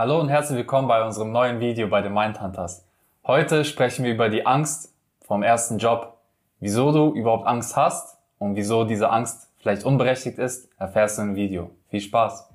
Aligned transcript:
Hallo 0.00 0.20
und 0.20 0.28
herzlich 0.28 0.58
willkommen 0.58 0.86
bei 0.86 1.04
unserem 1.04 1.32
neuen 1.32 1.58
Video 1.58 1.88
bei 1.88 2.02
den 2.02 2.14
Mindhunters. 2.14 2.86
Heute 3.26 3.64
sprechen 3.64 4.04
wir 4.04 4.14
über 4.14 4.28
die 4.28 4.46
Angst 4.46 4.94
vom 5.22 5.42
ersten 5.42 5.78
Job. 5.78 6.20
Wieso 6.60 6.92
du 6.92 7.12
überhaupt 7.16 7.48
Angst 7.48 7.76
hast 7.76 8.16
und 8.38 8.54
wieso 8.54 8.84
diese 8.84 9.10
Angst 9.10 9.50
vielleicht 9.56 9.82
unberechtigt 9.82 10.38
ist, 10.38 10.70
erfährst 10.78 11.18
du 11.18 11.22
im 11.22 11.34
Video. 11.34 11.72
Viel 11.88 12.00
Spaß! 12.00 12.48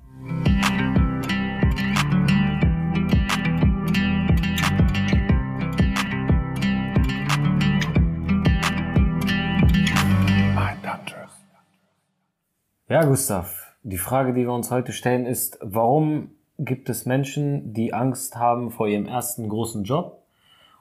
Ja, 12.88 13.04
Gustav, 13.04 13.74
die 13.82 13.98
Frage, 13.98 14.32
die 14.32 14.44
wir 14.44 14.52
uns 14.52 14.70
heute 14.70 14.94
stellen, 14.94 15.26
ist, 15.26 15.58
warum 15.60 16.30
gibt 16.58 16.88
es 16.88 17.06
Menschen, 17.06 17.72
die 17.72 17.92
Angst 17.92 18.36
haben 18.36 18.70
vor 18.70 18.88
ihrem 18.88 19.06
ersten 19.06 19.48
großen 19.48 19.84
Job? 19.84 20.22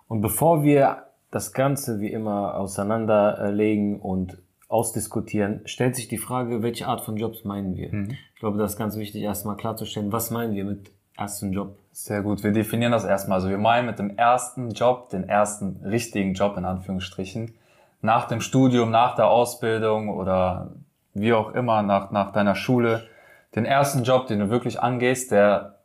Und 0.07 0.21
bevor 0.21 0.63
wir 0.63 1.03
das 1.31 1.53
Ganze 1.53 1.99
wie 1.99 2.11
immer 2.11 2.55
auseinanderlegen 2.55 3.99
und 3.99 4.37
ausdiskutieren, 4.67 5.61
stellt 5.65 5.95
sich 5.95 6.07
die 6.07 6.17
Frage, 6.17 6.63
welche 6.63 6.87
Art 6.87 7.01
von 7.01 7.17
Jobs 7.17 7.43
meinen 7.43 7.75
wir? 7.75 7.93
Mhm. 7.93 8.17
Ich 8.33 8.39
glaube, 8.39 8.57
das 8.57 8.73
ist 8.73 8.77
ganz 8.77 8.97
wichtig, 8.97 9.23
erstmal 9.23 9.55
klarzustellen, 9.55 10.11
was 10.11 10.31
meinen 10.31 10.53
wir 10.53 10.65
mit 10.65 10.91
ersten 11.17 11.53
Job? 11.53 11.77
Sehr 11.91 12.21
gut, 12.21 12.43
wir 12.43 12.51
definieren 12.51 12.91
das 12.91 13.05
erstmal. 13.05 13.37
Also 13.37 13.49
wir 13.49 13.57
meinen 13.57 13.85
mit 13.85 13.99
dem 13.99 14.17
ersten 14.17 14.71
Job, 14.71 15.09
den 15.09 15.29
ersten 15.29 15.81
richtigen 15.85 16.33
Job 16.33 16.57
in 16.57 16.65
Anführungsstrichen, 16.65 17.53
nach 18.01 18.27
dem 18.27 18.41
Studium, 18.41 18.89
nach 18.89 19.15
der 19.15 19.27
Ausbildung 19.27 20.09
oder 20.09 20.71
wie 21.13 21.33
auch 21.33 21.53
immer, 21.53 21.83
nach, 21.83 22.11
nach 22.11 22.31
deiner 22.31 22.55
Schule, 22.55 23.07
den 23.55 23.65
ersten 23.65 24.03
Job, 24.03 24.27
den 24.27 24.39
du 24.39 24.49
wirklich 24.49 24.81
angehst, 24.81 25.31
der 25.31 25.79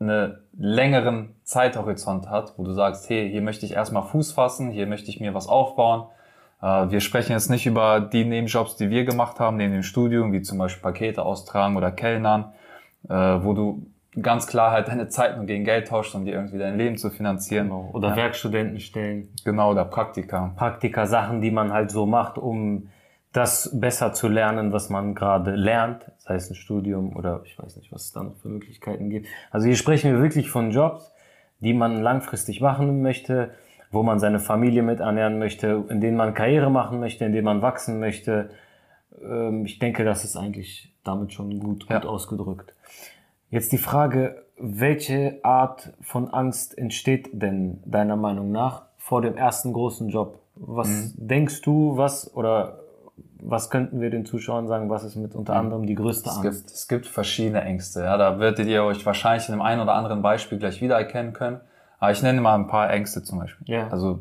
einen 0.00 0.38
längeren 0.56 1.34
Zeithorizont 1.42 2.30
hat, 2.30 2.54
wo 2.56 2.64
du 2.64 2.72
sagst, 2.72 3.08
hey, 3.10 3.28
hier 3.30 3.42
möchte 3.42 3.66
ich 3.66 3.72
erstmal 3.72 4.04
Fuß 4.04 4.32
fassen, 4.32 4.70
hier 4.70 4.86
möchte 4.86 5.10
ich 5.10 5.20
mir 5.20 5.34
was 5.34 5.48
aufbauen. 5.48 6.06
Äh, 6.62 6.90
wir 6.90 7.00
sprechen 7.00 7.32
jetzt 7.32 7.50
nicht 7.50 7.66
über 7.66 8.00
die 8.00 8.24
Nebenjobs, 8.24 8.76
die 8.76 8.90
wir 8.90 9.04
gemacht 9.04 9.40
haben 9.40 9.56
neben 9.56 9.72
dem 9.72 9.82
Studium, 9.82 10.32
wie 10.32 10.42
zum 10.42 10.58
Beispiel 10.58 10.82
Pakete 10.82 11.24
austragen 11.24 11.76
oder 11.76 11.90
Kellnern, 11.90 12.52
äh, 13.08 13.14
wo 13.14 13.54
du 13.54 13.86
ganz 14.22 14.46
klar 14.46 14.70
halt 14.70 14.88
deine 14.88 15.08
Zeit 15.08 15.36
nur 15.36 15.46
gegen 15.46 15.64
Geld 15.64 15.88
tauscht, 15.88 16.14
um 16.14 16.24
dir 16.24 16.34
irgendwie 16.34 16.58
dein 16.58 16.76
Leben 16.76 16.96
zu 16.96 17.10
finanzieren. 17.10 17.68
Genau. 17.68 17.90
Oder 17.92 18.10
ja. 18.10 18.16
Werkstudentenstellen. 18.16 19.28
Genau, 19.44 19.72
oder 19.72 19.84
Praktika. 19.84 20.52
Praktika, 20.56 21.06
Sachen, 21.06 21.40
die 21.40 21.50
man 21.50 21.72
halt 21.72 21.90
so 21.90 22.06
macht, 22.06 22.38
um 22.38 22.88
das 23.38 23.70
besser 23.72 24.12
zu 24.12 24.26
lernen, 24.26 24.72
was 24.72 24.90
man 24.90 25.14
gerade 25.14 25.52
lernt, 25.54 26.10
sei 26.18 26.34
es 26.34 26.50
ein 26.50 26.56
Studium 26.56 27.14
oder 27.14 27.42
ich 27.44 27.56
weiß 27.56 27.76
nicht, 27.76 27.92
was 27.92 28.06
es 28.06 28.12
da 28.12 28.24
noch 28.24 28.36
für 28.36 28.48
Möglichkeiten 28.48 29.10
gibt. 29.10 29.28
Also 29.52 29.66
hier 29.66 29.76
sprechen 29.76 30.12
wir 30.12 30.20
wirklich 30.20 30.50
von 30.50 30.72
Jobs, 30.72 31.12
die 31.60 31.72
man 31.72 32.02
langfristig 32.02 32.60
machen 32.60 33.00
möchte, 33.00 33.52
wo 33.92 34.02
man 34.02 34.18
seine 34.18 34.40
Familie 34.40 34.82
mit 34.82 34.98
ernähren 34.98 35.38
möchte, 35.38 35.84
in 35.88 36.00
denen 36.00 36.16
man 36.16 36.34
Karriere 36.34 36.68
machen 36.68 36.98
möchte, 36.98 37.24
in 37.24 37.32
denen 37.32 37.44
man 37.44 37.62
wachsen 37.62 38.00
möchte. 38.00 38.50
Ähm, 39.22 39.64
ich 39.64 39.78
denke, 39.78 40.04
das 40.04 40.24
ist 40.24 40.36
eigentlich 40.36 40.92
damit 41.04 41.32
schon 41.32 41.60
gut, 41.60 41.86
gut 41.86 42.04
ja. 42.04 42.08
ausgedrückt. 42.08 42.74
Jetzt 43.50 43.70
die 43.70 43.78
Frage, 43.78 44.42
welche 44.58 45.38
Art 45.44 45.92
von 46.00 46.28
Angst 46.34 46.76
entsteht 46.76 47.30
denn 47.32 47.80
deiner 47.86 48.16
Meinung 48.16 48.50
nach 48.50 48.82
vor 48.96 49.22
dem 49.22 49.36
ersten 49.36 49.72
großen 49.72 50.08
Job? 50.08 50.40
Was 50.56 50.88
mhm. 50.88 51.28
denkst 51.28 51.62
du, 51.62 51.96
was 51.96 52.34
oder 52.34 52.80
was 53.40 53.70
könnten 53.70 54.00
wir 54.00 54.10
den 54.10 54.26
Zuschauern 54.26 54.66
sagen, 54.66 54.90
was 54.90 55.04
ist 55.04 55.16
mit 55.16 55.34
unter 55.34 55.54
hm. 55.54 55.60
anderem 55.60 55.86
die 55.86 55.94
größte 55.94 56.30
Angst? 56.30 56.44
Es 56.44 56.60
gibt, 56.60 56.70
es 56.70 56.88
gibt 56.88 57.06
verschiedene 57.06 57.62
Ängste. 57.62 58.02
Ja, 58.02 58.16
da 58.16 58.38
werdet 58.38 58.66
ihr 58.66 58.84
euch 58.84 59.04
wahrscheinlich 59.06 59.48
in 59.48 59.54
dem 59.54 59.62
einen 59.62 59.80
oder 59.80 59.94
anderen 59.94 60.22
Beispiel 60.22 60.58
gleich 60.58 60.80
wiedererkennen 60.80 61.32
können. 61.32 61.60
Aber 61.98 62.12
ich 62.12 62.22
nenne 62.22 62.40
mal 62.40 62.54
ein 62.54 62.68
paar 62.68 62.90
Ängste 62.90 63.22
zum 63.22 63.38
Beispiel. 63.38 63.66
Ja. 63.68 63.88
Also 63.88 64.20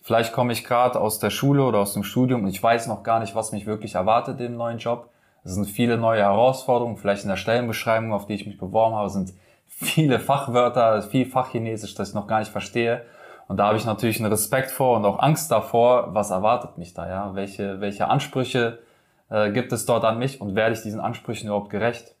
vielleicht 0.00 0.32
komme 0.32 0.52
ich 0.52 0.64
gerade 0.64 1.00
aus 1.00 1.18
der 1.18 1.30
Schule 1.30 1.64
oder 1.64 1.78
aus 1.78 1.94
dem 1.94 2.04
Studium 2.04 2.42
und 2.42 2.48
ich 2.48 2.62
weiß 2.62 2.86
noch 2.86 3.02
gar 3.02 3.20
nicht, 3.20 3.34
was 3.34 3.52
mich 3.52 3.66
wirklich 3.66 3.94
erwartet 3.94 4.40
im 4.40 4.56
neuen 4.56 4.78
Job. 4.78 5.08
Es 5.44 5.54
sind 5.54 5.66
viele 5.66 5.98
neue 5.98 6.20
Herausforderungen. 6.20 6.96
Vielleicht 6.96 7.24
in 7.24 7.28
der 7.28 7.36
Stellenbeschreibung, 7.36 8.12
auf 8.12 8.26
die 8.26 8.34
ich 8.34 8.46
mich 8.46 8.58
beworben 8.58 8.94
habe, 8.94 9.10
sind 9.10 9.34
viele 9.66 10.20
Fachwörter, 10.20 11.02
viel 11.02 11.26
Fachchinesisch, 11.26 11.94
das 11.94 12.10
ich 12.10 12.14
noch 12.14 12.26
gar 12.26 12.38
nicht 12.38 12.52
verstehe. 12.52 13.02
Und 13.52 13.58
da 13.58 13.66
habe 13.66 13.76
ich 13.76 13.84
natürlich 13.84 14.18
einen 14.18 14.32
Respekt 14.32 14.70
vor 14.70 14.96
und 14.96 15.04
auch 15.04 15.18
Angst 15.18 15.50
davor, 15.50 16.14
was 16.14 16.30
erwartet 16.30 16.78
mich 16.78 16.94
da, 16.94 17.06
ja? 17.06 17.34
Welche, 17.34 17.82
welche 17.82 18.08
Ansprüche 18.08 18.78
äh, 19.28 19.52
gibt 19.52 19.74
es 19.74 19.84
dort 19.84 20.06
an 20.06 20.18
mich 20.18 20.40
und 20.40 20.54
werde 20.54 20.74
ich 20.74 20.80
diesen 20.80 21.00
Ansprüchen 21.00 21.48
überhaupt 21.48 21.68
gerecht? 21.68 22.14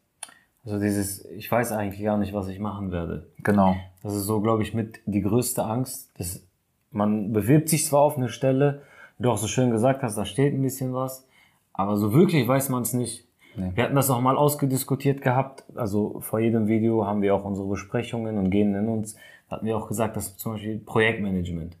Also 0.66 0.78
dieses, 0.78 1.24
ich 1.24 1.50
weiß 1.50 1.72
eigentlich 1.72 2.04
gar 2.04 2.18
nicht, 2.18 2.34
was 2.34 2.48
ich 2.48 2.58
machen 2.58 2.92
werde. 2.92 3.30
Genau. 3.38 3.74
Das 4.02 4.14
ist 4.14 4.24
so, 4.24 4.42
glaube 4.42 4.62
ich, 4.62 4.74
mit 4.74 5.00
die 5.06 5.22
größte 5.22 5.64
Angst. 5.64 6.10
Dass 6.18 6.46
man 6.90 7.32
bewirbt 7.32 7.70
sich 7.70 7.86
zwar 7.86 8.02
auf 8.02 8.18
eine 8.18 8.28
Stelle, 8.28 8.82
wie 9.16 9.22
du 9.22 9.30
auch 9.30 9.38
so 9.38 9.48
schön 9.48 9.70
gesagt 9.70 10.02
hast, 10.02 10.18
da 10.18 10.26
steht 10.26 10.52
ein 10.52 10.60
bisschen 10.60 10.92
was, 10.92 11.26
aber 11.72 11.96
so 11.96 12.12
wirklich 12.12 12.46
weiß 12.46 12.68
man 12.68 12.82
es 12.82 12.92
nicht. 12.92 13.26
Nee. 13.54 13.72
Wir 13.74 13.84
hatten 13.84 13.94
das 13.94 14.10
auch 14.10 14.20
mal 14.20 14.36
ausgediskutiert 14.36 15.22
gehabt. 15.22 15.64
Also 15.74 16.20
vor 16.20 16.40
jedem 16.40 16.68
Video 16.68 17.06
haben 17.06 17.22
wir 17.22 17.34
auch 17.34 17.44
unsere 17.44 17.68
Besprechungen 17.68 18.38
und 18.38 18.50
gehen 18.50 18.74
in 18.74 18.88
uns 18.88 19.16
hatten 19.52 19.66
wir 19.66 19.76
auch 19.76 19.86
gesagt, 19.86 20.16
dass 20.16 20.36
zum 20.36 20.52
Beispiel 20.52 20.78
Projektmanagement. 20.78 21.76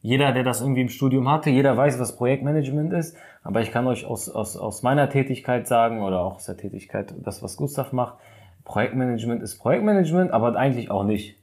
Jeder, 0.00 0.32
der 0.32 0.42
das 0.42 0.60
irgendwie 0.60 0.80
im 0.80 0.88
Studium 0.88 1.30
hatte, 1.30 1.50
jeder 1.50 1.76
weiß, 1.76 2.00
was 2.00 2.16
Projektmanagement 2.16 2.92
ist, 2.92 3.16
aber 3.44 3.60
ich 3.60 3.70
kann 3.70 3.86
euch 3.86 4.04
aus, 4.04 4.28
aus, 4.28 4.56
aus 4.56 4.82
meiner 4.82 5.08
Tätigkeit 5.08 5.68
sagen 5.68 6.02
oder 6.02 6.20
auch 6.20 6.36
aus 6.36 6.46
der 6.46 6.56
Tätigkeit, 6.56 7.14
das, 7.22 7.42
was 7.42 7.56
Gustav 7.56 7.92
macht, 7.92 8.18
Projektmanagement 8.64 9.42
ist 9.42 9.58
Projektmanagement, 9.58 10.32
aber 10.32 10.56
eigentlich 10.56 10.90
auch 10.90 11.04
nicht. 11.04 11.36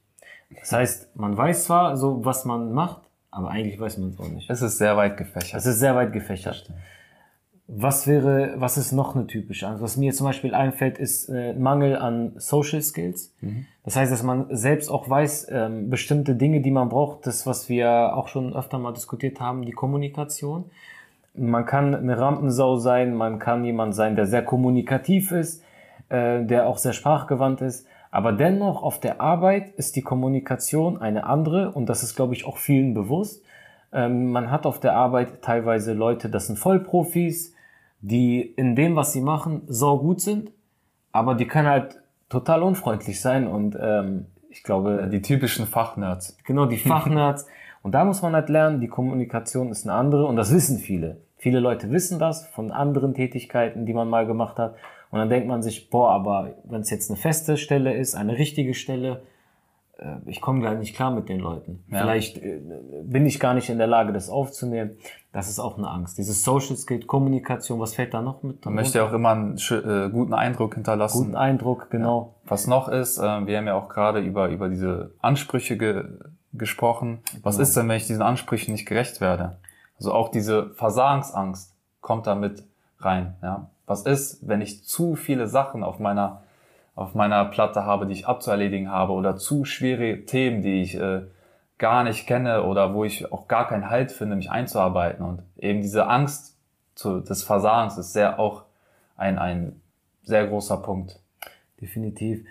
Das 0.59 0.73
heißt, 0.73 1.15
man 1.15 1.37
weiß 1.37 1.65
zwar 1.65 1.95
so, 1.95 2.25
was 2.25 2.43
man 2.43 2.73
macht, 2.73 3.01
aber 3.31 3.49
eigentlich 3.49 3.79
weiß 3.79 3.97
man 3.99 4.09
es 4.09 4.19
auch 4.19 4.27
nicht. 4.27 4.49
Es 4.49 4.61
ist 4.61 4.77
sehr 4.77 4.97
weit 4.97 5.15
gefächert. 5.15 5.59
Es 5.59 5.65
ist 5.65 5.79
sehr 5.79 5.95
weit 5.95 6.11
gefächert. 6.11 6.69
Was 7.71 8.07
wäre, 8.07 8.55
was 8.55 8.77
ist 8.77 8.93
noch 8.93 9.15
eine 9.15 9.27
typische 9.27 9.67
Angst? 9.67 9.83
Was 9.83 9.95
mir 9.95 10.11
zum 10.11 10.25
Beispiel 10.25 10.55
einfällt, 10.55 10.97
ist 10.97 11.29
äh, 11.29 11.53
Mangel 11.53 11.95
an 11.97 12.31
Social 12.37 12.81
Skills. 12.81 13.31
Mhm. 13.41 13.67
Das 13.85 13.95
heißt, 13.95 14.11
dass 14.11 14.23
man 14.23 14.47
selbst 14.49 14.89
auch 14.89 15.07
weiß, 15.07 15.49
ähm, 15.51 15.87
bestimmte 15.87 16.33
Dinge, 16.33 16.61
die 16.61 16.71
man 16.71 16.89
braucht, 16.89 17.27
das, 17.27 17.45
was 17.45 17.69
wir 17.69 18.15
auch 18.15 18.27
schon 18.27 18.55
öfter 18.55 18.79
mal 18.79 18.91
diskutiert 18.91 19.39
haben, 19.39 19.65
die 19.65 19.71
Kommunikation. 19.71 20.65
Man 21.35 21.67
kann 21.67 21.93
eine 21.93 22.17
Rampensau 22.17 22.77
sein, 22.77 23.13
man 23.13 23.37
kann 23.37 23.63
jemand 23.63 23.93
sein, 23.93 24.15
der 24.15 24.25
sehr 24.25 24.41
kommunikativ 24.41 25.31
ist, 25.31 25.63
äh, 26.09 26.43
der 26.43 26.65
auch 26.65 26.79
sehr 26.79 26.93
sprachgewandt 26.93 27.61
ist. 27.61 27.85
Aber 28.09 28.31
dennoch 28.31 28.81
auf 28.81 28.99
der 28.99 29.21
Arbeit 29.21 29.69
ist 29.75 29.95
die 29.95 30.01
Kommunikation 30.01 30.99
eine 30.99 31.25
andere 31.25 31.71
und 31.71 31.87
das 31.87 32.01
ist, 32.01 32.15
glaube 32.15 32.33
ich, 32.33 32.45
auch 32.45 32.57
vielen 32.57 32.95
bewusst. 32.95 33.43
Ähm, 33.93 34.31
man 34.31 34.49
hat 34.49 34.65
auf 34.65 34.79
der 34.79 34.95
Arbeit 34.95 35.43
teilweise 35.43 35.93
Leute, 35.93 36.29
das 36.29 36.47
sind 36.47 36.57
Vollprofis, 36.57 37.53
die 38.01 38.41
in 38.41 38.75
dem, 38.75 38.95
was 38.95 39.13
sie 39.13 39.21
machen, 39.21 39.61
sau 39.67 39.97
gut 39.97 40.21
sind, 40.21 40.51
aber 41.11 41.35
die 41.35 41.47
können 41.47 41.67
halt 41.67 41.99
total 42.29 42.63
unfreundlich 42.63 43.21
sein 43.21 43.47
und 43.47 43.77
ähm, 43.79 44.27
ich 44.49 44.63
glaube... 44.63 45.07
Die 45.11 45.21
typischen 45.21 45.65
Fachnerds. 45.65 46.37
Genau, 46.43 46.65
die 46.65 46.77
Fachnerds. 46.93 47.45
und 47.81 47.93
da 47.93 48.05
muss 48.05 48.21
man 48.21 48.33
halt 48.33 48.49
lernen, 48.49 48.79
die 48.79 48.87
Kommunikation 48.87 49.69
ist 49.71 49.87
eine 49.87 49.97
andere 49.97 50.25
und 50.25 50.35
das 50.35 50.53
wissen 50.53 50.77
viele. 50.77 51.17
Viele 51.37 51.59
Leute 51.59 51.89
wissen 51.89 52.19
das 52.19 52.45
von 52.47 52.71
anderen 52.71 53.13
Tätigkeiten, 53.13 53.85
die 53.85 53.93
man 53.93 54.09
mal 54.09 54.25
gemacht 54.25 54.57
hat. 54.57 54.75
Und 55.09 55.19
dann 55.19 55.29
denkt 55.29 55.47
man 55.47 55.61
sich, 55.61 55.89
boah, 55.89 56.11
aber 56.11 56.55
wenn 56.65 56.81
es 56.81 56.89
jetzt 56.89 57.09
eine 57.09 57.17
feste 57.17 57.55
Stelle 57.55 57.93
ist, 57.93 58.13
eine 58.13 58.37
richtige 58.37 58.73
Stelle, 58.73 59.21
ich 60.25 60.39
komme 60.39 60.61
gar 60.61 60.75
nicht 60.75 60.95
klar 60.95 61.11
mit 61.11 61.27
den 61.29 61.39
Leuten. 61.39 61.83
Ja. 61.89 61.99
Vielleicht 62.01 62.37
äh, 62.37 62.61
bin 63.03 63.25
ich 63.25 63.39
gar 63.39 63.53
nicht 63.53 63.69
in 63.69 63.77
der 63.77 63.87
Lage, 63.87 64.13
das 64.13 64.29
aufzunehmen. 64.29 64.91
Das 65.31 65.49
ist 65.49 65.59
auch 65.59 65.77
eine 65.77 65.89
Angst. 65.89 66.17
Dieses 66.17 66.43
Social 66.43 66.75
Skill, 66.75 67.05
Kommunikation, 67.05 67.79
was 67.79 67.95
fällt 67.95 68.13
da 68.13 68.21
noch 68.21 68.41
mit? 68.41 68.63
Man 68.65 68.75
möchte 68.75 68.99
ja 68.99 69.07
auch 69.07 69.13
immer 69.13 69.31
einen 69.31 69.57
äh, 69.57 70.09
guten 70.09 70.33
Eindruck 70.33 70.75
hinterlassen. 70.75 71.25
Guten 71.25 71.35
Eindruck, 71.35 71.89
genau. 71.89 72.35
Ja. 72.43 72.49
Was 72.51 72.67
noch 72.67 72.87
ist, 72.87 73.17
äh, 73.17 73.45
wir 73.45 73.57
haben 73.57 73.67
ja 73.67 73.75
auch 73.75 73.89
gerade 73.89 74.19
über, 74.19 74.49
über 74.49 74.69
diese 74.69 75.11
Ansprüche 75.19 75.77
ge 75.77 76.05
gesprochen. 76.51 77.19
Was 77.43 77.57
genau. 77.57 77.63
ist 77.63 77.77
denn, 77.77 77.89
wenn 77.89 77.97
ich 77.97 78.07
diesen 78.07 78.23
Ansprüchen 78.23 78.71
nicht 78.71 78.87
gerecht 78.87 79.21
werde? 79.21 79.59
Also 79.97 80.13
auch 80.13 80.29
diese 80.29 80.71
Versagensangst 80.71 81.75
kommt 82.01 82.25
da 82.25 82.33
mit 82.33 82.63
rein. 82.99 83.35
Ja? 83.43 83.69
Was 83.85 84.03
ist, 84.03 84.47
wenn 84.47 84.61
ich 84.61 84.83
zu 84.83 85.15
viele 85.15 85.47
Sachen 85.47 85.83
auf 85.83 85.99
meiner 85.99 86.41
auf 86.99 87.15
meiner 87.15 87.45
Platte 87.45 87.85
habe, 87.85 88.05
die 88.05 88.13
ich 88.13 88.27
abzuerledigen 88.27 88.91
habe 88.91 89.13
oder 89.13 89.37
zu 89.37 89.63
schwere 89.63 90.25
Themen, 90.25 90.61
die 90.61 90.81
ich 90.81 90.95
äh, 90.95 91.21
gar 91.77 92.03
nicht 92.03 92.27
kenne 92.27 92.63
oder 92.63 92.93
wo 92.93 93.05
ich 93.05 93.31
auch 93.31 93.47
gar 93.47 93.69
keinen 93.69 93.89
Halt 93.89 94.11
finde, 94.11 94.35
mich 94.35 94.51
einzuarbeiten. 94.51 95.25
Und 95.25 95.41
eben 95.57 95.81
diese 95.81 96.07
Angst 96.07 96.57
zu, 96.95 97.21
des 97.21 97.43
Versagens 97.43 97.97
ist 97.97 98.11
sehr 98.11 98.37
auch 98.37 98.63
ein, 99.15 99.39
ein 99.39 99.81
sehr 100.23 100.45
großer 100.45 100.75
Punkt. 100.75 101.21
Definitiv. 101.79 102.45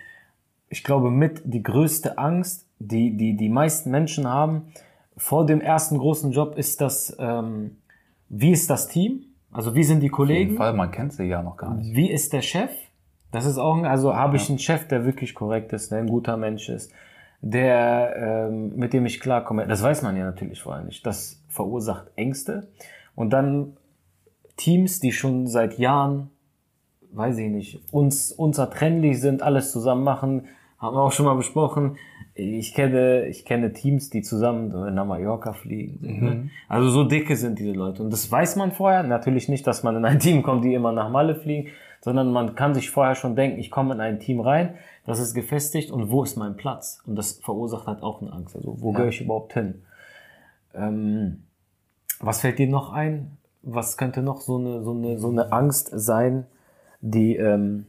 Ich 0.67 0.83
glaube, 0.83 1.11
mit 1.11 1.41
die 1.45 1.61
größte 1.61 2.17
Angst, 2.17 2.65
die 2.79 3.15
die, 3.15 3.37
die 3.37 3.49
meisten 3.49 3.91
Menschen 3.91 4.27
haben 4.27 4.73
vor 5.15 5.45
dem 5.45 5.61
ersten 5.61 5.99
großen 5.99 6.31
Job, 6.31 6.57
ist 6.57 6.81
das, 6.81 7.15
ähm, 7.19 7.77
wie 8.29 8.51
ist 8.51 8.67
das 8.71 8.87
Team? 8.87 9.25
Also 9.51 9.75
wie 9.75 9.83
sind 9.83 10.01
die 10.01 10.09
Kollegen? 10.09 10.41
Auf 10.41 10.47
jeden 10.47 10.57
Fall, 10.57 10.73
man 10.73 10.89
kennt 10.89 11.13
sie 11.13 11.25
ja 11.25 11.43
noch 11.43 11.57
gar 11.57 11.75
nicht. 11.75 11.95
Wie 11.95 12.09
ist 12.09 12.33
der 12.33 12.41
Chef? 12.41 12.71
Das 13.31 13.45
ist 13.45 13.57
auch, 13.57 13.77
ein, 13.77 13.85
also 13.85 14.15
habe 14.15 14.37
ich 14.37 14.49
einen 14.49 14.59
Chef, 14.59 14.87
der 14.87 15.05
wirklich 15.05 15.35
korrekt 15.35 15.71
ist, 15.73 15.91
der 15.91 15.99
ein 15.99 16.07
guter 16.07 16.37
Mensch 16.37 16.69
ist, 16.69 16.91
der 17.41 18.47
ähm, 18.49 18.75
mit 18.75 18.93
dem 18.93 19.05
ich 19.05 19.19
klarkomme. 19.19 19.67
Das 19.67 19.83
weiß 19.83 20.01
man 20.01 20.17
ja 20.17 20.25
natürlich 20.25 20.61
vorher 20.61 20.83
nicht. 20.83 21.05
Das 21.05 21.43
verursacht 21.47 22.07
Ängste. 22.15 22.67
Und 23.15 23.31
dann 23.31 23.77
Teams, 24.57 24.99
die 24.99 25.11
schon 25.11 25.47
seit 25.47 25.77
Jahren, 25.77 26.29
weiß 27.11 27.37
ich 27.37 27.49
nicht, 27.49 27.93
uns 27.93 28.31
unzertrennlich 28.31 29.19
sind, 29.19 29.41
alles 29.41 29.71
zusammen 29.71 30.03
machen, 30.03 30.47
haben 30.79 30.95
wir 30.95 31.01
auch 31.01 31.11
schon 31.11 31.25
mal 31.25 31.35
besprochen. 31.35 31.97
Ich 32.35 32.73
kenne, 32.73 33.27
ich 33.27 33.45
kenne 33.45 33.73
Teams, 33.73 34.09
die 34.09 34.21
zusammen 34.21 34.69
nach 34.93 35.05
Mallorca 35.05 35.53
fliegen. 35.53 35.99
Mhm. 36.01 36.49
Also 36.69 36.89
so 36.89 37.03
dicke 37.03 37.35
sind 37.35 37.59
diese 37.59 37.73
Leute. 37.73 38.01
Und 38.01 38.11
das 38.11 38.31
weiß 38.31 38.55
man 38.55 38.71
vorher. 38.71 39.03
Natürlich 39.03 39.49
nicht, 39.49 39.67
dass 39.67 39.83
man 39.83 39.97
in 39.97 40.05
ein 40.05 40.19
Team 40.19 40.41
kommt, 40.41 40.63
die 40.63 40.73
immer 40.73 40.93
nach 40.93 41.09
Malle 41.09 41.35
fliegen, 41.35 41.69
sondern 42.01 42.31
man 42.31 42.55
kann 42.55 42.73
sich 42.73 42.89
vorher 42.89 43.15
schon 43.15 43.35
denken, 43.35 43.59
ich 43.59 43.71
komme 43.71 43.93
in 43.93 44.01
ein 44.01 44.19
Team 44.19 44.39
rein, 44.39 44.75
das 45.05 45.19
ist 45.19 45.33
gefestigt 45.33 45.91
und 45.91 46.09
wo 46.09 46.23
ist 46.23 46.37
mein 46.37 46.55
Platz? 46.55 47.01
Und 47.05 47.15
das 47.15 47.33
verursacht 47.33 47.87
halt 47.87 48.03
auch 48.03 48.21
eine 48.21 48.31
Angst. 48.31 48.55
Also 48.55 48.75
wo 48.79 48.91
ja. 48.91 48.97
gehöre 48.97 49.09
ich 49.09 49.21
überhaupt 49.21 49.53
hin? 49.53 49.83
Ähm, 50.73 51.43
was 52.19 52.41
fällt 52.41 52.59
dir 52.59 52.67
noch 52.67 52.91
ein? 52.93 53.37
Was 53.61 53.97
könnte 53.97 54.21
noch 54.21 54.41
so 54.41 54.57
eine, 54.57 54.83
so 54.83 54.91
eine, 54.91 55.19
so 55.19 55.29
eine 55.29 55.51
Angst 55.51 55.89
sein, 55.91 56.45
die, 57.01 57.35
ähm, 57.35 57.87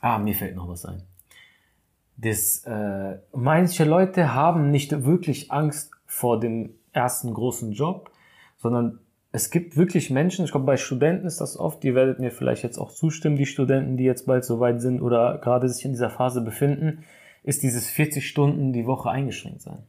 ah, 0.00 0.18
mir 0.18 0.34
fällt 0.34 0.56
noch 0.56 0.68
was 0.68 0.84
ein 0.84 1.02
das, 2.16 2.64
äh, 2.64 3.18
manche 3.32 3.84
Leute 3.84 4.34
haben 4.34 4.70
nicht 4.70 5.04
wirklich 5.04 5.50
Angst 5.50 5.90
vor 6.06 6.38
dem 6.38 6.74
ersten 6.92 7.34
großen 7.34 7.72
Job, 7.72 8.10
sondern 8.56 9.00
es 9.34 9.50
gibt 9.50 9.76
wirklich 9.76 10.10
Menschen, 10.10 10.44
ich 10.44 10.52
glaube, 10.52 10.64
bei 10.64 10.76
Studenten 10.76 11.26
ist 11.26 11.40
das 11.40 11.58
oft, 11.58 11.82
die 11.82 11.96
werdet 11.96 12.20
mir 12.20 12.30
vielleicht 12.30 12.62
jetzt 12.62 12.78
auch 12.78 12.92
zustimmen, 12.92 13.34
die 13.34 13.46
Studenten, 13.46 13.96
die 13.96 14.04
jetzt 14.04 14.26
bald 14.26 14.44
soweit 14.44 14.80
sind 14.80 15.02
oder 15.02 15.38
gerade 15.38 15.68
sich 15.68 15.84
in 15.84 15.90
dieser 15.90 16.08
Phase 16.08 16.40
befinden, 16.40 17.02
ist 17.42 17.64
dieses 17.64 17.90
40 17.90 18.28
Stunden 18.28 18.72
die 18.72 18.86
Woche 18.86 19.10
eingeschränkt 19.10 19.62
sein. 19.62 19.82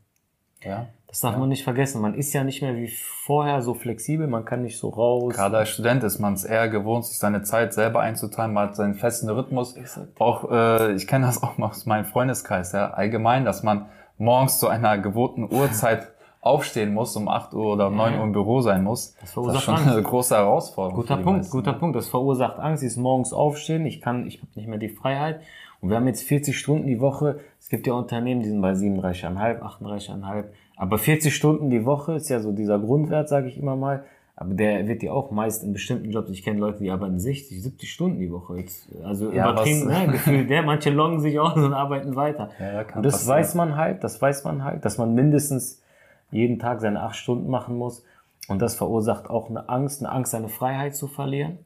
Ja. 0.64 0.88
Das 1.08 1.20
darf 1.20 1.34
ja. 1.34 1.38
man 1.38 1.50
nicht 1.50 1.64
vergessen. 1.64 2.02
Man 2.02 2.16
ist 2.16 2.34
ja 2.34 2.44
nicht 2.44 2.64
mehr 2.64 2.76
wie 2.76 2.88
vorher 2.88 3.62
so 3.62 3.76
flexibel, 3.76 4.26
man 4.26 4.46
kann 4.46 4.64
nicht 4.64 4.80
so 4.80 4.90
raus. 4.90 5.36
Gerade 5.36 5.58
als 5.58 5.70
Student 5.70 6.04
ist 6.04 6.18
man 6.18 6.34
es 6.34 6.44
eher 6.44 6.68
gewohnt, 6.68 7.06
sich 7.06 7.20
seine 7.20 7.44
Zeit 7.44 7.72
selber 7.76 8.00
einzuteilen, 8.00 8.52
man 8.52 8.70
hat 8.70 8.76
seinen 8.76 8.96
festen 8.96 9.30
Rhythmus. 9.30 9.78
Exakt. 9.78 10.20
Auch, 10.20 10.50
äh, 10.50 10.96
ich 10.96 11.06
kenne 11.06 11.28
das 11.28 11.44
auch 11.44 11.60
aus 11.60 11.86
meinem 11.86 12.06
Freundeskreis, 12.06 12.72
ja, 12.72 12.90
allgemein, 12.90 13.46
dass 13.46 13.62
man 13.62 13.86
morgens 14.18 14.58
zu 14.58 14.68
einer 14.70 14.98
gewohnten 14.98 15.44
Uhrzeit 15.44 16.15
aufstehen 16.46 16.94
muss, 16.94 17.16
um 17.16 17.28
8 17.28 17.54
Uhr 17.56 17.74
oder 17.74 17.88
um 17.88 17.96
9 17.96 18.20
Uhr 18.20 18.24
im 18.24 18.32
Büro 18.32 18.62
sein 18.62 18.84
muss. 18.84 19.16
Das 19.20 19.32
verursacht 19.32 19.68
das 19.68 19.80
ist 19.80 19.84
schon 19.84 19.94
eine 19.94 20.04
große 20.04 20.36
Herausforderung. 20.36 21.02
Guter 21.02 21.18
Punkt, 21.18 21.40
meisten. 21.40 21.52
guter 21.52 21.74
Punkt. 21.74 21.96
Das 21.96 22.08
verursacht 22.08 22.60
Angst. 22.60 22.84
Ich 22.84 22.88
ist 22.88 22.98
morgens 22.98 23.34
aufstehen, 23.34 23.86
ich 23.88 24.00
kann, 24.00 24.28
ich 24.28 24.38
habe 24.38 24.48
nicht 24.54 24.68
mehr 24.68 24.78
die 24.78 24.90
Freiheit. 24.90 25.42
Und 25.82 25.90
wir 25.90 25.98
haben 25.98 26.08
jetzt 26.08 26.24
40 26.24 26.58
Stunden 26.58 26.86
die 26.86 27.00
Woche. 27.00 27.40
Es 27.60 27.70
gibt 27.70 27.88
ja 27.88 27.94
Unternehmen, 27.94 28.42
die 28.42 28.50
sind 28.50 28.62
bei 28.62 28.74
37,5, 28.74 29.60
38,5. 29.60 30.44
Aber 30.78 30.98
40 31.00 31.36
Stunden 31.36 31.72
die 31.72 31.84
Woche 31.84 32.14
ist 32.14 32.30
ja 32.30 32.40
so 32.40 32.52
dieser 32.52 32.78
Grundwert, 32.78 33.28
sage 33.28 33.48
ich 33.48 33.58
immer 33.58 33.76
mal. 33.76 34.04
Aber 34.36 34.54
der 34.54 34.88
wird 34.88 35.02
ja 35.02 35.14
auch 35.14 35.32
meist 35.32 35.64
in 35.64 35.74
bestimmten 35.74 36.12
Jobs, 36.12 36.30
ich 36.30 36.44
kenne 36.44 36.60
Leute, 36.60 36.80
die 36.80 36.92
arbeiten 36.92 37.20
60, 37.20 37.64
70 37.64 37.92
Stunden 37.92 38.20
die 38.20 38.32
Woche. 38.32 38.58
Jetzt, 38.58 38.88
also 39.04 39.32
ja, 39.32 39.50
übertrieben, 39.50 39.88
ne, 39.88 40.08
Gefühl, 40.12 40.46
der, 40.46 40.62
manche 40.62 40.90
loggen 40.92 41.22
sich 41.22 41.40
aus 41.40 41.56
und 41.56 41.74
arbeiten 41.74 42.16
weiter. 42.16 42.50
Ja, 42.60 42.82
und 42.96 43.04
das 43.04 43.14
passieren. 43.14 43.38
weiß 43.38 43.56
man 43.56 43.76
halt, 43.78 44.04
das 44.04 44.22
weiß 44.22 44.44
man 44.44 44.64
halt, 44.64 44.84
dass 44.84 44.98
man 44.98 45.16
mindestens 45.16 45.82
jeden 46.32 46.60
Tag 46.60 46.82
seine 46.82 47.02
acht 47.02 47.16
Stunden 47.16 47.50
machen 47.50 47.78
muss. 47.78 48.04
Und 48.48 48.62
das 48.62 48.76
verursacht 48.76 49.30
auch 49.30 49.50
eine 49.50 49.70
Angst, 49.70 50.02
eine 50.02 50.12
Angst, 50.12 50.32
seine 50.32 50.50
Freiheit 50.50 50.96
zu 50.96 51.08
verlieren. 51.08 51.60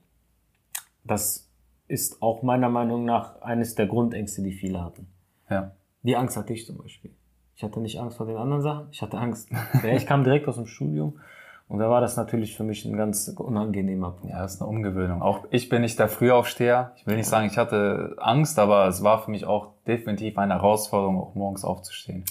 Das 1.04 1.50
ist 1.88 2.22
auch 2.22 2.44
meiner 2.44 2.70
Meinung 2.70 3.04
nach 3.04 3.42
eines 3.42 3.76
der 3.76 3.88
Grundängste, 3.88 4.42
die 4.44 4.54
viele 4.54 4.84
hatten. 4.84 5.08
Ja. 5.50 5.72
Die 6.04 6.16
Angst 6.16 6.38
hatte 6.38 6.54
ich 6.54 6.66
zum 6.66 6.78
Beispiel. 6.78 7.12
Ich 7.56 7.64
hatte 7.64 7.82
nicht 7.82 8.00
Angst 8.00 8.18
vor 8.18 8.26
den 8.26 8.38
anderen 8.38 8.62
Sachen. 8.62 8.88
Ich 8.92 9.02
hatte 9.02 9.18
Angst. 9.18 9.50
ich 9.84 10.06
kam 10.06 10.24
direkt 10.24 10.48
aus 10.48 10.56
dem 10.56 10.68
Studium. 10.68 11.20
Und 11.68 11.78
da 11.78 11.90
war 11.90 12.02
das 12.02 12.18
natürlich 12.18 12.56
für 12.56 12.64
mich 12.64 12.84
ein 12.86 12.98
ganz 12.98 13.28
unangenehmer 13.28 14.12
Punkt. 14.12 14.32
Ja, 14.32 14.42
das 14.42 14.56
ist 14.56 14.62
eine 14.62 14.70
Umgewöhnung. 14.70 15.22
Auch 15.22 15.46
ich 15.52 15.70
bin 15.70 15.82
nicht 15.82 16.00
der 16.00 16.10
Frühaufsteher. 16.10 16.94
Ich 16.96 17.06
will 17.06 17.16
nicht 17.16 17.28
sagen, 17.28 17.48
ich 17.48 17.58
hatte 17.58 18.16
Angst, 18.18 18.58
aber 18.58 18.88
es 18.88 19.04
war 19.04 19.22
für 19.22 19.30
mich 19.30 19.46
auch 19.46 19.74
definitiv 19.86 20.38
eine 20.40 20.56
Herausforderung, 20.56 21.22
auch 21.22 21.36
morgens 21.36 21.64
aufzustehen. 21.64 22.26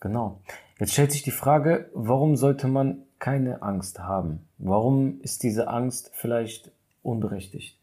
Genau. 0.00 0.40
Jetzt 0.78 0.92
stellt 0.92 1.12
sich 1.12 1.22
die 1.22 1.30
Frage, 1.30 1.90
warum 1.94 2.36
sollte 2.36 2.68
man 2.68 3.02
keine 3.18 3.62
Angst 3.62 3.98
haben? 3.98 4.46
Warum 4.58 5.20
ist 5.22 5.42
diese 5.42 5.68
Angst 5.68 6.10
vielleicht 6.14 6.70
unberechtigt? 7.02 7.78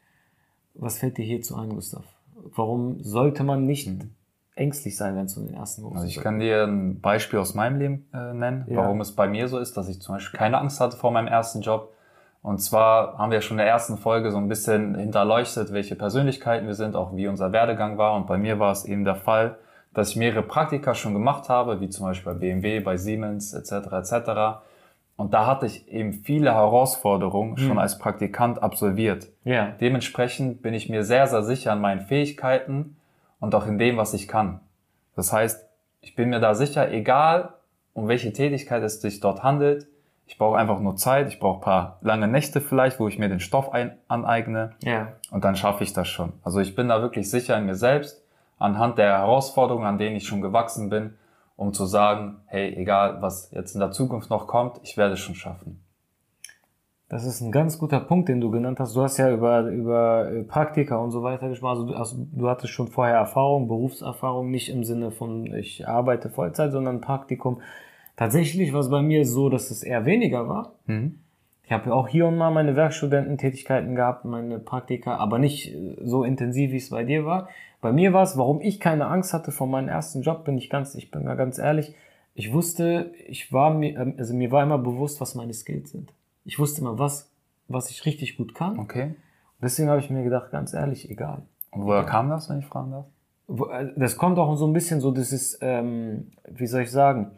Was 0.75 0.99
fällt 0.99 1.17
dir 1.17 1.25
hierzu 1.25 1.55
ein, 1.55 1.69
Gustav? 1.69 2.03
Warum 2.55 3.01
sollte 3.01 3.43
man 3.43 3.65
nicht 3.65 3.87
mhm 3.87 4.11
ängstlich 4.55 4.95
sein, 4.97 5.15
wenn 5.15 5.25
es 5.25 5.37
um 5.37 5.47
den 5.47 5.55
ersten 5.55 5.83
Wurf 5.83 5.95
Also 5.95 6.07
ich 6.07 6.19
kann 6.19 6.39
dir 6.39 6.63
ein 6.63 7.01
Beispiel 7.01 7.39
aus 7.39 7.53
meinem 7.53 7.79
Leben 7.79 8.05
äh, 8.13 8.33
nennen, 8.33 8.65
ja. 8.67 8.77
warum 8.77 9.01
es 9.01 9.13
bei 9.13 9.27
mir 9.27 9.47
so 9.47 9.57
ist, 9.57 9.77
dass 9.77 9.89
ich 9.89 10.01
zum 10.01 10.15
Beispiel 10.15 10.37
keine 10.37 10.59
Angst 10.59 10.79
hatte 10.79 10.97
vor 10.97 11.11
meinem 11.11 11.27
ersten 11.27 11.61
Job. 11.61 11.93
Und 12.41 12.59
zwar 12.59 13.17
haben 13.17 13.31
wir 13.31 13.41
schon 13.41 13.55
in 13.55 13.59
der 13.59 13.67
ersten 13.67 13.97
Folge 13.97 14.31
so 14.31 14.37
ein 14.37 14.49
bisschen 14.49 14.95
hinterleuchtet, 14.95 15.71
welche 15.71 15.95
Persönlichkeiten 15.95 16.67
wir 16.67 16.75
sind, 16.75 16.95
auch 16.95 17.15
wie 17.15 17.27
unser 17.27 17.51
Werdegang 17.51 17.97
war. 17.97 18.15
Und 18.15 18.27
bei 18.27 18.37
mir 18.37 18.59
war 18.59 18.71
es 18.71 18.85
eben 18.85 19.05
der 19.05 19.15
Fall, 19.15 19.57
dass 19.93 20.11
ich 20.11 20.15
mehrere 20.15 20.43
Praktika 20.43 20.95
schon 20.95 21.13
gemacht 21.13 21.49
habe, 21.49 21.79
wie 21.79 21.89
zum 21.89 22.05
Beispiel 22.05 22.33
bei 22.33 22.39
BMW, 22.39 22.79
bei 22.79 22.97
Siemens 22.97 23.53
etc. 23.53 23.91
etc. 23.91 24.63
Und 25.15 25.33
da 25.33 25.45
hatte 25.45 25.67
ich 25.67 25.87
eben 25.89 26.13
viele 26.13 26.53
Herausforderungen 26.53 27.57
schon 27.57 27.71
hm. 27.71 27.77
als 27.77 27.99
Praktikant 27.99 28.61
absolviert. 28.63 29.27
Ja. 29.43 29.73
Dementsprechend 29.79 30.61
bin 30.61 30.73
ich 30.73 30.89
mir 30.89 31.03
sehr, 31.03 31.27
sehr 31.27 31.43
sicher 31.43 31.71
an 31.71 31.81
meinen 31.81 32.01
Fähigkeiten 32.01 32.97
und 33.39 33.53
auch 33.53 33.67
in 33.67 33.77
dem, 33.77 33.97
was 33.97 34.13
ich 34.13 34.27
kann. 34.27 34.59
Das 35.15 35.31
heißt, 35.31 35.65
ich 36.01 36.15
bin 36.15 36.29
mir 36.29 36.39
da 36.39 36.55
sicher, 36.55 36.91
egal 36.91 37.53
um 37.93 38.07
welche 38.07 38.33
Tätigkeit 38.33 38.81
es 38.81 39.01
sich 39.01 39.19
dort 39.19 39.43
handelt, 39.43 39.87
ich 40.25 40.37
brauche 40.37 40.57
einfach 40.57 40.79
nur 40.79 40.95
Zeit, 40.95 41.27
ich 41.27 41.39
brauche 41.39 41.61
paar 41.61 41.99
lange 42.01 42.27
Nächte 42.27 42.61
vielleicht, 42.61 42.99
wo 42.99 43.07
ich 43.07 43.19
mir 43.19 43.29
den 43.29 43.39
Stoff 43.39 43.71
ein, 43.71 43.97
aneigne 44.07 44.71
ja. 44.81 45.13
und 45.29 45.43
dann 45.43 45.55
schaffe 45.55 45.83
ich 45.83 45.93
das 45.93 46.07
schon. 46.07 46.33
Also 46.43 46.59
ich 46.59 46.75
bin 46.75 46.87
da 46.87 47.01
wirklich 47.01 47.29
sicher 47.29 47.57
in 47.57 47.65
mir 47.65 47.75
selbst, 47.75 48.22
anhand 48.63 48.97
der 48.97 49.17
Herausforderungen, 49.17 49.85
an 49.85 49.97
denen 49.97 50.15
ich 50.15 50.25
schon 50.25 50.41
gewachsen 50.41 50.89
bin, 50.89 51.15
um 51.57 51.73
zu 51.73 51.85
sagen, 51.85 52.37
hey, 52.45 52.73
egal 52.75 53.21
was 53.21 53.51
jetzt 53.51 53.73
in 53.73 53.81
der 53.81 53.91
Zukunft 53.91 54.29
noch 54.29 54.47
kommt, 54.47 54.79
ich 54.83 54.95
werde 54.95 55.13
es 55.13 55.19
schon 55.19 55.35
schaffen. 55.35 55.83
Das 57.09 57.25
ist 57.25 57.41
ein 57.41 57.51
ganz 57.51 57.77
guter 57.77 57.99
Punkt, 57.99 58.29
den 58.29 58.39
du 58.39 58.49
genannt 58.49 58.79
hast. 58.79 58.95
Du 58.95 59.01
hast 59.01 59.17
ja 59.17 59.29
über, 59.31 59.63
über 59.67 60.31
äh, 60.31 60.43
Praktika 60.43 60.95
und 60.95 61.11
so 61.11 61.21
weiter 61.21 61.49
gesprochen. 61.49 61.71
Also 61.71 61.85
du, 61.87 61.93
also 61.93 62.27
du 62.31 62.49
hattest 62.49 62.73
schon 62.73 62.87
vorher 62.87 63.17
Erfahrung, 63.17 63.67
Berufserfahrung, 63.67 64.49
nicht 64.49 64.69
im 64.69 64.83
Sinne 64.83 65.11
von 65.11 65.53
ich 65.53 65.87
arbeite 65.87 66.29
Vollzeit, 66.29 66.71
sondern 66.71 67.01
Praktikum. 67.01 67.61
Tatsächlich 68.15 68.71
war 68.71 68.79
es 68.79 68.89
bei 68.89 69.01
mir 69.01 69.25
so, 69.25 69.49
dass 69.49 69.71
es 69.71 69.83
eher 69.83 70.05
weniger 70.05 70.47
war. 70.47 70.73
Mhm. 70.87 71.19
Ich 71.65 71.71
habe 71.71 71.89
ja 71.89 71.93
auch 71.93 72.07
hier 72.07 72.27
und 72.27 72.37
mal 72.37 72.51
meine 72.51 72.75
Werkstudententätigkeiten 72.75 73.95
gehabt, 73.95 74.25
meine 74.25 74.59
Praktika, 74.59 75.15
aber 75.15 75.39
nicht 75.39 75.73
äh, 75.73 75.95
so 76.03 76.23
intensiv, 76.23 76.71
wie 76.71 76.77
es 76.77 76.89
bei 76.89 77.03
dir 77.03 77.25
war. 77.25 77.49
Bei 77.81 77.91
mir 77.91 78.13
war 78.13 78.23
es, 78.23 78.37
warum 78.37 78.61
ich 78.61 78.79
keine 78.79 79.07
Angst 79.07 79.33
hatte 79.33 79.51
vor 79.51 79.67
meinem 79.67 79.89
ersten 79.89 80.21
Job, 80.21 80.45
bin 80.45 80.57
ich 80.57 80.69
ganz, 80.69 80.95
ich 80.95 81.11
bin 81.11 81.23
mal 81.23 81.35
ganz 81.35 81.57
ehrlich. 81.57 81.95
Ich 82.35 82.51
wusste, 82.51 83.11
ich 83.27 83.53
war 83.53 83.73
mir, 83.73 83.97
ähm, 83.97 84.15
also 84.17 84.33
mir 84.33 84.51
war 84.51 84.63
immer 84.63 84.77
bewusst, 84.77 85.21
was 85.21 85.35
meine 85.35 85.53
Skills 85.53 85.91
sind. 85.91 86.13
Ich 86.45 86.59
wusste 86.59 86.81
immer, 86.81 86.99
was, 86.99 87.31
was 87.67 87.89
ich 87.89 88.05
richtig 88.05 88.37
gut 88.37 88.55
kann. 88.55 88.79
Okay. 88.79 89.03
Und 89.03 89.61
deswegen 89.61 89.89
habe 89.89 89.99
ich 89.99 90.09
mir 90.09 90.23
gedacht, 90.23 90.51
ganz 90.51 90.73
ehrlich, 90.73 91.09
egal. 91.09 91.43
Und 91.71 91.85
woher 91.85 92.01
egal. 92.01 92.11
kam 92.11 92.29
das, 92.29 92.49
wenn 92.49 92.59
ich 92.59 92.65
fragen 92.65 92.91
darf? 92.91 93.05
Äh, 93.71 93.87
das 93.95 94.17
kommt 94.17 94.37
auch 94.37 94.55
so 94.55 94.67
ein 94.67 94.73
bisschen 94.73 94.99
so, 94.99 95.11
das 95.11 95.31
ist, 95.31 95.59
ähm, 95.61 96.31
wie 96.49 96.67
soll 96.67 96.81
ich 96.81 96.91
sagen, 96.91 97.31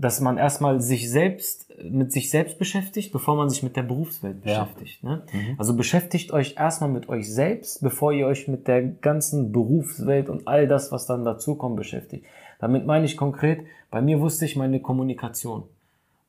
dass 0.00 0.20
man 0.20 0.38
erstmal 0.38 0.80
sich 0.80 1.10
selbst 1.10 1.66
mit 1.82 2.12
sich 2.12 2.30
selbst 2.30 2.58
beschäftigt, 2.58 3.12
bevor 3.12 3.36
man 3.36 3.48
sich 3.48 3.62
mit 3.62 3.76
der 3.76 3.82
Berufswelt 3.82 4.42
beschäftigt. 4.42 5.02
Ja. 5.02 5.08
Ne? 5.10 5.22
Mhm. 5.32 5.54
Also 5.58 5.74
beschäftigt 5.74 6.32
euch 6.32 6.56
erstmal 6.56 6.90
mit 6.90 7.08
euch 7.08 7.32
selbst, 7.32 7.82
bevor 7.82 8.12
ihr 8.12 8.26
euch 8.26 8.48
mit 8.48 8.66
der 8.66 8.82
ganzen 8.82 9.52
Berufswelt 9.52 10.28
und 10.28 10.46
all 10.46 10.66
das, 10.66 10.92
was 10.92 11.06
dann 11.06 11.24
dazukommt, 11.24 11.76
beschäftigt. 11.76 12.24
Damit 12.58 12.86
meine 12.86 13.04
ich 13.04 13.16
konkret, 13.16 13.60
bei 13.90 14.00
mir 14.02 14.20
wusste 14.20 14.44
ich 14.44 14.56
meine 14.56 14.80
Kommunikation. 14.80 15.64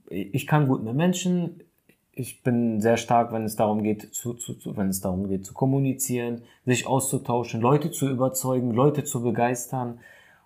Ich 0.10 0.48
kann 0.48 0.68
gut 0.68 0.84
mit 0.84 0.96
Menschen, 0.96 1.62
ich 2.14 2.44
bin 2.44 2.82
sehr 2.82 2.98
stark, 2.98 3.32
wenn 3.32 3.44
es 3.44 3.56
darum 3.56 3.84
geht, 3.84 4.14
zu, 4.14 4.34
zu, 4.34 4.54
zu, 4.56 4.76
wenn 4.76 4.90
es 4.90 5.00
darum 5.00 5.30
geht, 5.30 5.46
zu 5.46 5.54
kommunizieren, 5.54 6.42
sich 6.66 6.86
auszutauschen, 6.86 7.62
Leute 7.62 7.92
zu 7.92 8.10
überzeugen, 8.10 8.72
Leute 8.72 9.06
zu 9.06 9.22
begeistern 9.22 10.00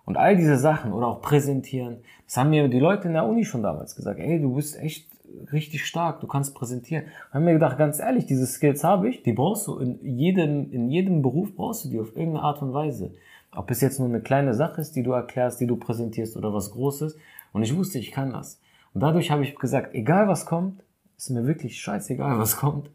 und 0.06 0.16
all 0.16 0.36
diese 0.36 0.56
Sachen 0.56 0.92
oder 0.92 1.08
auch 1.08 1.20
präsentieren. 1.20 1.98
Das 2.24 2.38
haben 2.38 2.50
mir 2.50 2.68
die 2.68 2.78
Leute 2.78 3.08
in 3.08 3.14
der 3.14 3.26
Uni 3.26 3.44
schon 3.44 3.62
damals 3.62 3.94
gesagt. 3.94 4.18
Ey, 4.18 4.40
du 4.40 4.54
bist 4.54 4.78
echt 4.78 5.06
richtig 5.52 5.84
stark, 5.84 6.20
du 6.20 6.26
kannst 6.26 6.54
präsentieren. 6.54 7.04
Ich 7.28 7.34
habe 7.34 7.44
mir 7.44 7.52
gedacht, 7.52 7.76
ganz 7.76 7.98
ehrlich, 7.98 8.24
diese 8.26 8.46
Skills 8.46 8.84
habe 8.84 9.08
ich, 9.08 9.22
die 9.22 9.32
brauchst 9.32 9.66
du 9.66 9.78
in 9.78 9.98
jedem, 10.02 10.72
in 10.72 10.88
jedem 10.88 11.20
Beruf 11.20 11.54
brauchst 11.54 11.84
du 11.84 11.90
die 11.90 12.00
auf 12.00 12.16
irgendeine 12.16 12.42
Art 12.42 12.62
und 12.62 12.72
Weise. 12.72 13.12
Ob 13.52 13.70
es 13.70 13.80
jetzt 13.80 13.98
nur 13.98 14.08
eine 14.08 14.20
kleine 14.20 14.54
Sache 14.54 14.80
ist, 14.80 14.92
die 14.96 15.02
du 15.02 15.12
erklärst, 15.12 15.60
die 15.60 15.66
du 15.66 15.76
präsentierst 15.76 16.36
oder 16.36 16.54
was 16.54 16.70
Großes. 16.70 17.16
Und 17.52 17.62
ich 17.62 17.76
wusste, 17.76 17.98
ich 17.98 18.12
kann 18.12 18.32
das. 18.32 18.60
Und 18.94 19.00
dadurch 19.00 19.30
habe 19.30 19.42
ich 19.42 19.56
gesagt, 19.56 19.94
egal 19.94 20.28
was 20.28 20.46
kommt, 20.46 20.82
ist 21.16 21.30
mir 21.30 21.46
wirklich 21.46 21.80
scheißegal, 21.80 22.38
was 22.38 22.56
kommt. 22.56 22.90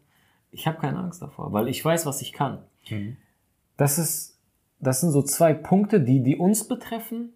Ich 0.50 0.66
habe 0.66 0.78
keine 0.78 0.98
Angst 0.98 1.22
davor, 1.22 1.52
weil 1.52 1.68
ich 1.68 1.84
weiß, 1.84 2.06
was 2.06 2.22
ich 2.22 2.32
kann. 2.32 2.58
Mhm. 2.90 3.16
das 3.76 3.98
ist, 3.98 4.31
das 4.82 5.00
sind 5.00 5.10
so 5.12 5.22
zwei 5.22 5.54
Punkte, 5.54 6.00
die, 6.00 6.22
die 6.22 6.36
uns 6.36 6.66
betreffen. 6.66 7.32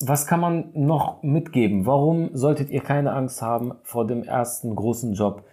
Was 0.00 0.26
kann 0.26 0.38
man 0.38 0.70
noch 0.74 1.22
mitgeben? 1.22 1.86
Warum 1.86 2.30
solltet 2.34 2.68
ihr 2.68 2.82
keine 2.82 3.12
Angst 3.12 3.40
haben 3.40 3.72
vor 3.82 4.06
dem 4.06 4.22
ersten 4.22 4.76
großen 4.76 5.14
Job? 5.14 5.44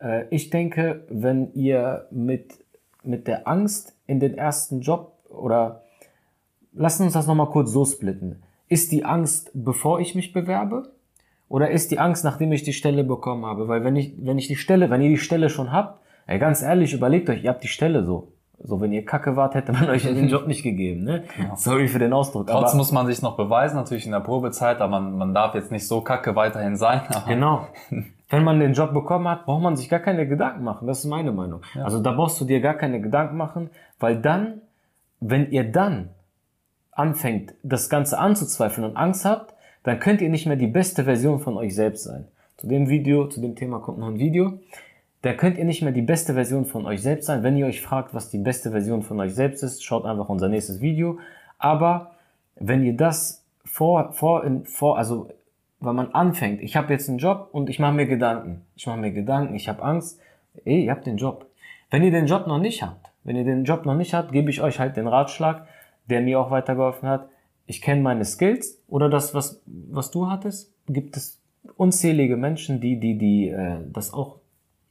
Äh, 0.00 0.24
ich 0.30 0.48
denke, 0.48 1.04
wenn 1.10 1.52
ihr 1.52 2.06
mit, 2.10 2.54
mit 3.02 3.26
der 3.26 3.46
Angst 3.46 3.94
in 4.06 4.18
den 4.18 4.36
ersten 4.36 4.80
Job 4.80 5.12
oder 5.28 5.82
lassen 6.72 7.04
uns 7.04 7.12
das 7.12 7.26
nochmal 7.26 7.50
kurz 7.50 7.70
so 7.70 7.84
splitten. 7.84 8.42
Ist 8.68 8.92
die 8.92 9.04
Angst, 9.04 9.50
bevor 9.52 10.00
ich 10.00 10.14
mich 10.14 10.32
bewerbe? 10.32 10.90
Oder 11.50 11.70
ist 11.70 11.90
die 11.90 11.98
Angst, 11.98 12.24
nachdem 12.24 12.52
ich 12.52 12.62
die 12.62 12.72
Stelle 12.72 13.04
bekommen 13.04 13.44
habe? 13.44 13.68
Weil 13.68 13.84
wenn 13.84 13.96
ich, 13.96 14.14
wenn 14.18 14.38
ich 14.38 14.48
die 14.48 14.56
Stelle, 14.56 14.88
wenn 14.88 15.02
ihr 15.02 15.08
die 15.10 15.18
Stelle 15.18 15.50
schon 15.50 15.72
habt, 15.72 16.00
ey, 16.26 16.38
ganz 16.38 16.62
ehrlich, 16.62 16.94
überlegt 16.94 17.28
euch, 17.28 17.44
ihr 17.44 17.50
habt 17.50 17.64
die 17.64 17.68
Stelle 17.68 18.04
so. 18.04 18.32
So, 18.60 18.80
wenn 18.80 18.92
ihr 18.92 19.04
Kacke 19.04 19.36
wart, 19.36 19.54
hätte 19.54 19.72
man 19.72 19.88
euch 19.88 20.02
den 20.02 20.28
Job 20.28 20.48
nicht 20.48 20.62
gegeben, 20.62 21.04
ne? 21.04 21.24
Ja. 21.38 21.54
Sorry 21.56 21.86
für 21.86 22.00
den 22.00 22.12
Ausdruck. 22.12 22.48
Trotzdem 22.48 22.78
muss 22.78 22.90
man 22.90 23.06
sich 23.06 23.22
noch 23.22 23.36
beweisen, 23.36 23.76
natürlich 23.76 24.04
in 24.04 24.12
der 24.12 24.20
Probezeit, 24.20 24.80
aber 24.80 25.00
man, 25.00 25.16
man 25.16 25.34
darf 25.34 25.54
jetzt 25.54 25.70
nicht 25.70 25.86
so 25.86 26.00
kacke 26.00 26.34
weiterhin 26.34 26.76
sein. 26.76 27.02
genau. 27.26 27.68
Wenn 28.30 28.44
man 28.44 28.60
den 28.60 28.74
Job 28.74 28.92
bekommen 28.92 29.26
hat, 29.26 29.46
braucht 29.46 29.62
man 29.62 29.76
sich 29.76 29.88
gar 29.88 30.00
keine 30.00 30.28
Gedanken 30.28 30.62
machen. 30.62 30.86
Das 30.86 30.98
ist 30.98 31.06
meine 31.06 31.32
Meinung. 31.32 31.62
Ja. 31.74 31.84
Also 31.84 32.02
da 32.02 32.12
brauchst 32.12 32.38
du 32.40 32.44
dir 32.44 32.60
gar 32.60 32.74
keine 32.74 33.00
Gedanken 33.00 33.36
machen, 33.36 33.70
weil 34.00 34.20
dann, 34.20 34.60
wenn 35.20 35.50
ihr 35.50 35.64
dann 35.64 36.10
anfängt, 36.92 37.54
das 37.62 37.88
Ganze 37.88 38.18
anzuzweifeln 38.18 38.90
und 38.90 38.96
Angst 38.96 39.24
habt, 39.24 39.54
dann 39.84 39.98
könnt 39.98 40.20
ihr 40.20 40.28
nicht 40.28 40.46
mehr 40.46 40.56
die 40.56 40.66
beste 40.66 41.04
Version 41.04 41.40
von 41.40 41.56
euch 41.56 41.74
selbst 41.74 42.04
sein. 42.04 42.26
Zu 42.58 42.66
dem 42.66 42.88
Video, 42.88 43.28
zu 43.28 43.40
dem 43.40 43.54
Thema 43.54 43.78
kommt 43.78 43.98
noch 43.98 44.08
ein 44.08 44.18
Video. 44.18 44.58
Da 45.22 45.32
könnt 45.32 45.58
ihr 45.58 45.64
nicht 45.64 45.82
mehr 45.82 45.92
die 45.92 46.02
beste 46.02 46.34
Version 46.34 46.64
von 46.64 46.86
euch 46.86 47.02
selbst 47.02 47.26
sein. 47.26 47.42
Wenn 47.42 47.56
ihr 47.56 47.66
euch 47.66 47.80
fragt, 47.80 48.14
was 48.14 48.30
die 48.30 48.38
beste 48.38 48.70
Version 48.70 49.02
von 49.02 49.18
euch 49.20 49.34
selbst 49.34 49.62
ist, 49.62 49.82
schaut 49.84 50.04
einfach 50.04 50.28
unser 50.28 50.48
nächstes 50.48 50.80
Video. 50.80 51.18
Aber 51.58 52.12
wenn 52.56 52.84
ihr 52.84 52.96
das 52.96 53.44
vor, 53.64 54.12
vor, 54.12 54.44
in, 54.44 54.64
vor 54.64 54.96
also 54.96 55.28
wenn 55.80 55.94
man 55.94 56.12
anfängt, 56.12 56.60
ich 56.60 56.76
habe 56.76 56.92
jetzt 56.92 57.08
einen 57.08 57.18
Job 57.18 57.48
und 57.52 57.68
ich 57.70 57.78
mache 57.78 57.94
mir 57.94 58.06
Gedanken. 58.06 58.62
Ich 58.76 58.86
mache 58.86 58.98
mir 58.98 59.12
Gedanken, 59.12 59.54
ich 59.54 59.68
habe 59.68 59.82
Angst. 59.82 60.20
Ey, 60.64 60.84
ihr 60.84 60.92
habt 60.92 61.06
den 61.06 61.16
Job. 61.16 61.46
Wenn 61.90 62.02
ihr 62.02 62.10
den 62.10 62.26
Job 62.26 62.46
noch 62.46 62.58
nicht 62.58 62.82
habt, 62.82 63.10
wenn 63.24 63.36
ihr 63.36 63.44
den 63.44 63.64
Job 63.64 63.86
noch 63.86 63.94
nicht 63.94 64.14
habt, 64.14 64.32
gebe 64.32 64.50
ich 64.50 64.62
euch 64.62 64.78
halt 64.78 64.96
den 64.96 65.06
Ratschlag, 65.06 65.66
der 66.06 66.20
mir 66.20 66.40
auch 66.40 66.50
weitergeholfen 66.50 67.08
hat 67.08 67.28
ich 67.68 67.82
kenne 67.82 68.00
meine 68.00 68.24
Skills 68.24 68.82
oder 68.88 69.08
das, 69.08 69.34
was, 69.34 69.60
was 69.66 70.10
du 70.10 70.28
hattest, 70.28 70.72
gibt 70.88 71.16
es 71.16 71.38
unzählige 71.76 72.36
Menschen, 72.36 72.80
die, 72.80 72.98
die, 72.98 73.16
die 73.18 73.50
äh, 73.50 73.76
das 73.92 74.12
auch, 74.12 74.38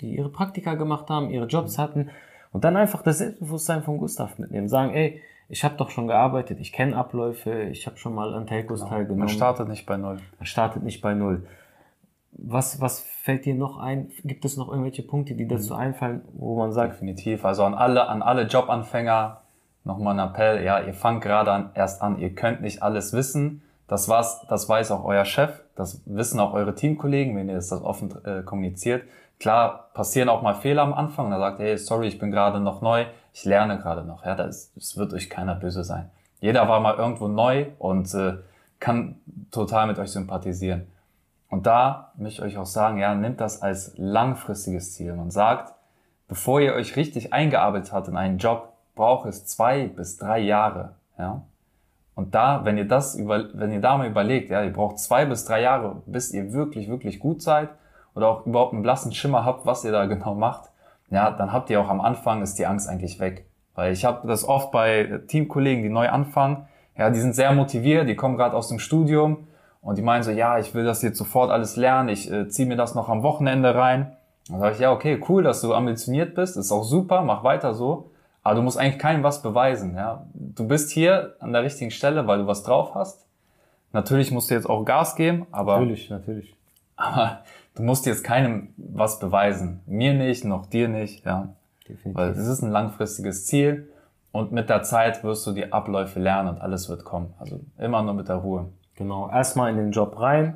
die 0.02 0.16
ihre 0.16 0.30
Praktika 0.30 0.76
gemacht 0.76 1.10
haben, 1.10 1.30
ihre 1.30 1.48
Jobs 1.48 1.78
hatten 1.78 2.10
und 2.52 2.64
dann 2.64 2.78
einfach 2.78 3.02
das 3.02 3.20
Selbstbewusstsein 3.20 3.84
von 3.84 3.98
Gustav 3.98 4.38
mitnehmen. 4.38 4.68
Sagen, 4.68 4.94
ey, 4.94 5.22
ich 5.50 5.64
habe 5.64 5.76
doch 5.78 5.90
schon 5.90 6.08
gearbeitet, 6.08 6.60
ich 6.60 6.74
kenne 6.74 6.96
Abläufe, 6.96 7.64
ich 7.64 7.88
habe 7.88 7.98
schon 7.98 8.14
mal 8.14 8.34
an 8.34 8.48
Telcos 8.48 8.80
genau. 8.80 8.92
teilgenommen. 8.92 9.20
Man 9.20 9.30
startet 9.30 9.70
nicht 9.70 9.86
bei 9.86 9.98
Null. 9.98 10.20
Man 10.40 10.46
startet 10.46 10.84
nicht 10.84 11.02
bei 11.02 11.14
Null. 11.14 11.46
Was, 12.32 12.82
was 12.82 13.00
fällt 13.00 13.46
dir 13.46 13.56
noch 13.56 13.78
ein? 13.78 14.12
Gibt 14.24 14.46
es 14.46 14.58
noch 14.58 14.70
irgendwelche 14.70 15.04
Punkte, 15.04 15.36
die 15.36 15.48
dazu 15.48 15.74
mhm. 15.74 15.80
einfallen, 15.80 16.22
wo 16.34 16.58
man 16.58 16.72
sagt? 16.72 16.96
Definitiv. 16.96 17.46
Also 17.46 17.64
an 17.64 17.74
alle, 17.74 18.08
an 18.10 18.22
alle 18.22 18.44
Jobanfänger, 18.44 19.42
nochmal 19.86 20.20
ein 20.20 20.30
Appell, 20.30 20.64
ja, 20.64 20.82
ihr 20.82 20.94
fangt 20.94 21.24
gerade 21.24 21.52
an, 21.52 21.72
erst 21.74 22.02
an, 22.02 22.20
ihr 22.20 22.36
könnt 22.36 22.62
nicht 22.62 22.84
alles 22.84 23.14
wissen. 23.14 23.64
Das 23.88 24.10
war's, 24.10 24.46
das 24.50 24.68
weiß 24.68 24.92
auch 24.92 25.06
euer 25.06 25.24
Chef, 25.24 25.62
das 25.76 26.02
wissen 26.06 26.42
auch 26.42 26.54
eure 26.54 26.76
Teamkollegen, 26.76 27.38
wenn 27.38 27.48
ihr 27.48 27.56
das 27.56 27.72
offen 27.72 28.14
äh, 28.26 28.44
kommuniziert. 28.44 29.04
Klar, 29.40 29.90
passieren 29.94 30.30
auch 30.30 30.42
mal 30.42 30.56
Fehler 30.56 30.82
am 30.82 30.94
Anfang, 30.94 31.30
da 31.30 31.38
sagt, 31.38 31.60
hey, 31.60 31.78
sorry, 31.78 32.08
ich 32.08 32.18
bin 32.18 32.32
gerade 32.32 32.60
noch 32.60 32.82
neu, 32.82 33.06
ich 33.34 33.46
lerne 33.46 33.78
gerade 33.78 34.04
noch. 34.04 34.26
Ja, 34.26 34.36
das, 34.36 34.74
das 34.74 34.98
wird 34.98 35.14
euch 35.14 35.30
keiner 35.30 35.54
böse 35.56 35.84
sein. 35.84 36.10
Jeder 36.40 36.68
war 36.68 36.80
mal 36.80 36.96
irgendwo 36.96 37.28
neu 37.28 37.68
und 37.78 38.12
äh, 38.16 38.38
kann 38.80 39.16
total 39.52 39.88
mit 39.88 40.00
euch 40.00 40.12
sympathisieren. 40.12 40.88
Und 41.50 41.66
da 41.66 42.12
möchte 42.18 42.42
ich 42.42 42.56
euch 42.56 42.58
auch 42.58 42.66
sagen, 42.66 42.98
ja, 42.98 43.14
nehmt 43.14 43.40
das 43.40 43.62
als 43.62 43.94
langfristiges 43.96 44.94
Ziel. 44.94 45.14
Man 45.14 45.32
sagt, 45.32 45.74
bevor 46.28 46.60
ihr 46.60 46.74
euch 46.74 46.96
richtig 46.96 47.32
eingearbeitet 47.32 47.94
habt 47.94 48.08
in 48.08 48.18
einen 48.18 48.40
Job, 48.40 48.74
braucht 48.96 49.28
es 49.30 49.46
zwei 49.46 49.88
bis 49.88 50.18
drei 50.18 50.40
Jahre, 50.40 50.96
ja. 51.18 51.44
Und 52.16 52.34
da, 52.34 52.66
wenn 52.66 52.80
ihr 52.80 52.88
das 52.88 53.14
über, 53.14 53.50
wenn 53.54 53.72
ihr 53.72 53.80
da 53.80 53.96
mal 53.96 54.08
überlegt, 54.08 54.50
ja, 54.50 54.64
ihr 54.64 54.74
braucht 54.74 54.98
zwei 54.98 55.26
bis 55.26 55.46
drei 55.46 55.62
Jahre, 55.62 56.02
bis 56.08 56.32
ihr 56.34 56.52
wirklich, 56.52 56.90
wirklich 56.90 57.20
gut 57.20 57.44
seid 57.44 57.70
oder 58.18 58.30
auch 58.30 58.46
überhaupt 58.48 58.74
einen 58.74 58.82
blassen 58.82 59.14
Schimmer 59.14 59.46
habt, 59.46 59.66
was 59.66 59.86
ihr 59.86 59.92
da 59.92 60.06
genau 60.14 60.34
macht, 60.36 60.72
ja, 61.10 61.32
dann 61.32 61.54
habt 61.54 61.70
ihr 61.70 61.80
auch 61.80 61.90
am 61.90 62.02
Anfang 62.02 62.42
ist 62.42 62.60
die 62.60 62.66
Angst 62.66 62.90
eigentlich 62.90 63.20
weg. 63.20 63.46
Weil 63.76 63.94
ich 63.94 64.04
habe 64.04 64.28
das 64.28 64.44
oft 64.44 64.72
bei 64.72 65.22
Teamkollegen, 65.28 65.84
die 65.84 65.90
neu 65.90 66.10
anfangen, 66.10 66.68
ja, 66.98 67.12
die 67.12 67.20
sind 67.20 67.36
sehr 67.36 67.54
motiviert, 67.54 68.10
die 68.10 68.16
kommen 68.16 68.36
gerade 68.36 68.56
aus 68.56 68.70
dem 68.70 68.80
Studium 68.80 69.48
und 69.82 69.98
die 69.98 70.02
meinen 70.02 70.24
so, 70.24 70.32
ja, 70.32 70.58
ich 70.58 70.74
will 70.74 70.84
das 70.84 71.04
jetzt 71.04 71.20
sofort 71.20 71.52
alles 71.52 71.76
lernen, 71.76 72.10
ich 72.10 72.30
äh, 72.30 72.50
ziehe 72.50 72.68
mir 72.68 72.76
das 72.76 72.96
noch 72.96 73.08
am 73.08 73.22
Wochenende 73.22 73.76
rein. 73.76 74.18
Dann 74.50 74.60
sage 74.60 74.74
ich, 74.74 74.80
ja, 74.80 74.92
okay, 74.92 75.22
cool, 75.30 75.44
dass 75.44 75.62
du 75.62 75.74
ambitioniert 75.74 76.34
bist, 76.34 76.58
ist 76.58 76.72
auch 76.72 76.84
super, 76.84 77.22
mach 77.22 77.44
weiter 77.44 77.76
so. 77.76 78.10
Aber 78.42 78.56
du 78.56 78.62
musst 78.64 78.80
eigentlich 78.80 78.98
keinem 78.98 79.24
was 79.24 79.42
beweisen. 79.42 79.96
Ja? 79.96 80.26
Du 80.34 80.68
bist 80.68 80.90
hier 80.90 81.36
an 81.40 81.54
der 81.54 81.64
richtigen 81.64 81.92
Stelle, 81.92 82.28
weil 82.28 82.40
du 82.40 82.48
was 82.48 82.64
drauf 82.64 82.96
hast. 82.96 83.28
Natürlich 83.92 84.32
musst 84.32 84.50
du 84.50 84.56
jetzt 84.56 84.70
auch 84.70 84.86
Gas 84.86 85.16
geben, 85.16 85.46
aber. 85.52 85.74
Natürlich, 85.74 86.10
natürlich. 86.10 86.56
Aber 87.00 87.44
du 87.78 87.84
musst 87.84 88.06
jetzt 88.06 88.24
keinem 88.24 88.70
was 88.78 89.20
beweisen. 89.20 89.82
Mir 89.86 90.14
nicht, 90.14 90.44
noch 90.44 90.66
dir 90.66 90.88
nicht, 90.88 91.26
ja. 91.26 91.50
Definitiv. 91.88 92.16
Weil 92.16 92.30
es 92.32 92.48
ist 92.48 92.62
ein 92.62 92.72
langfristiges 92.72 93.46
Ziel 93.46 93.88
und 94.32 94.52
mit 94.52 94.70
der 94.70 94.84
Zeit 94.84 95.24
wirst 95.24 95.46
du 95.48 95.52
die 95.54 95.72
Abläufe 95.72 96.20
lernen 96.20 96.50
und 96.50 96.62
alles 96.62 96.90
wird 96.90 97.06
kommen. 97.06 97.34
Also 97.40 97.60
immer 97.78 98.02
nur 98.02 98.14
mit 98.14 98.28
der 98.28 98.38
Ruhe. 98.38 98.70
Genau. 98.96 99.30
Erstmal 99.30 99.72
in 99.72 99.78
den 99.78 99.92
Job 99.92 100.20
rein, 100.20 100.56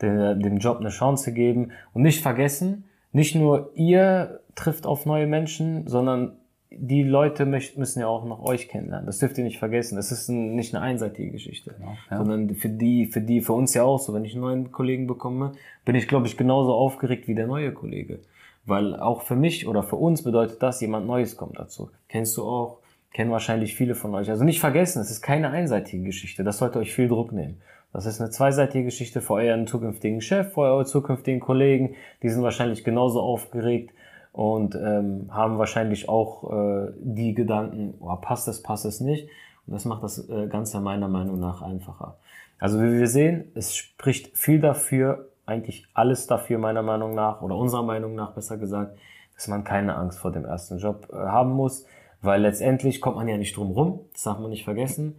dem 0.00 0.58
Job 0.58 0.78
eine 0.78 0.90
Chance 0.90 1.32
geben 1.32 1.72
und 1.94 2.02
nicht 2.02 2.22
vergessen, 2.22 2.84
nicht 3.12 3.34
nur 3.34 3.70
ihr 3.74 4.40
trifft 4.54 4.86
auf 4.86 5.06
neue 5.06 5.26
Menschen, 5.26 5.86
sondern 5.88 6.32
die 6.70 7.02
Leute 7.02 7.46
müssen 7.46 8.00
ja 8.00 8.06
auch 8.06 8.24
noch 8.24 8.42
euch 8.42 8.68
kennenlernen. 8.68 9.06
Das 9.06 9.18
dürft 9.18 9.38
ihr 9.38 9.44
nicht 9.44 9.58
vergessen. 9.58 9.96
Das 9.96 10.10
ist 10.10 10.28
ein, 10.28 10.54
nicht 10.54 10.74
eine 10.74 10.84
einseitige 10.84 11.30
Geschichte, 11.30 11.74
genau, 11.78 11.96
ja. 12.10 12.18
sondern 12.18 12.54
für 12.54 12.68
die, 12.68 13.06
für 13.06 13.20
die, 13.20 13.40
für 13.40 13.52
uns 13.52 13.74
ja 13.74 13.84
auch 13.84 13.98
so. 13.98 14.12
Wenn 14.14 14.24
ich 14.24 14.32
einen 14.32 14.42
neuen 14.42 14.72
Kollegen 14.72 15.06
bekomme, 15.06 15.52
bin 15.84 15.94
ich, 15.94 16.08
glaube 16.08 16.26
ich, 16.26 16.36
genauso 16.36 16.74
aufgeregt 16.74 17.28
wie 17.28 17.34
der 17.34 17.46
neue 17.46 17.72
Kollege. 17.72 18.18
Weil 18.64 18.96
auch 18.96 19.22
für 19.22 19.36
mich 19.36 19.68
oder 19.68 19.84
für 19.84 19.96
uns 19.96 20.24
bedeutet 20.24 20.62
das, 20.62 20.80
jemand 20.80 21.06
Neues 21.06 21.36
kommt 21.36 21.58
dazu. 21.58 21.90
Kennst 22.08 22.36
du 22.36 22.42
auch, 22.42 22.78
kennen 23.12 23.30
wahrscheinlich 23.30 23.76
viele 23.76 23.94
von 23.94 24.14
euch. 24.14 24.28
Also 24.28 24.44
nicht 24.44 24.60
vergessen, 24.60 25.00
es 25.00 25.10
ist 25.10 25.22
keine 25.22 25.50
einseitige 25.50 26.02
Geschichte. 26.02 26.42
Das 26.42 26.58
sollte 26.58 26.80
euch 26.80 26.92
viel 26.92 27.08
Druck 27.08 27.32
nehmen. 27.32 27.60
Das 27.92 28.04
ist 28.04 28.20
eine 28.20 28.30
zweiseitige 28.30 28.84
Geschichte 28.84 29.20
für 29.20 29.34
euren 29.34 29.66
zukünftigen 29.66 30.20
Chef, 30.20 30.52
für 30.52 30.62
eure 30.62 30.84
zukünftigen 30.84 31.40
Kollegen. 31.40 31.94
Die 32.22 32.28
sind 32.28 32.42
wahrscheinlich 32.42 32.84
genauso 32.84 33.22
aufgeregt 33.22 33.94
und 34.36 34.74
ähm, 34.74 35.30
haben 35.30 35.56
wahrscheinlich 35.56 36.10
auch 36.10 36.52
äh, 36.52 36.92
die 37.00 37.32
Gedanken, 37.32 37.94
oh, 38.00 38.14
passt 38.16 38.46
das, 38.46 38.62
passt 38.62 38.84
es 38.84 39.00
nicht. 39.00 39.30
Und 39.66 39.72
das 39.72 39.86
macht 39.86 40.02
das 40.02 40.28
äh, 40.28 40.46
Ganze 40.48 40.78
meiner 40.80 41.08
Meinung 41.08 41.40
nach 41.40 41.62
einfacher. 41.62 42.18
Also 42.58 42.82
wie 42.82 42.98
wir 42.98 43.08
sehen, 43.08 43.50
es 43.54 43.74
spricht 43.74 44.36
viel 44.36 44.60
dafür, 44.60 45.30
eigentlich 45.46 45.86
alles 45.94 46.26
dafür 46.26 46.58
meiner 46.58 46.82
Meinung 46.82 47.14
nach, 47.14 47.40
oder 47.40 47.56
unserer 47.56 47.82
Meinung 47.82 48.14
nach 48.14 48.32
besser 48.32 48.58
gesagt, 48.58 48.98
dass 49.36 49.48
man 49.48 49.64
keine 49.64 49.96
Angst 49.96 50.18
vor 50.18 50.32
dem 50.32 50.44
ersten 50.44 50.76
Job 50.76 51.08
äh, 51.10 51.16
haben 51.16 51.52
muss, 51.52 51.86
weil 52.20 52.42
letztendlich 52.42 53.00
kommt 53.00 53.16
man 53.16 53.28
ja 53.28 53.38
nicht 53.38 53.56
drum 53.56 53.70
rum, 53.70 54.00
das 54.12 54.24
darf 54.24 54.38
man 54.38 54.50
nicht 54.50 54.64
vergessen. 54.64 55.16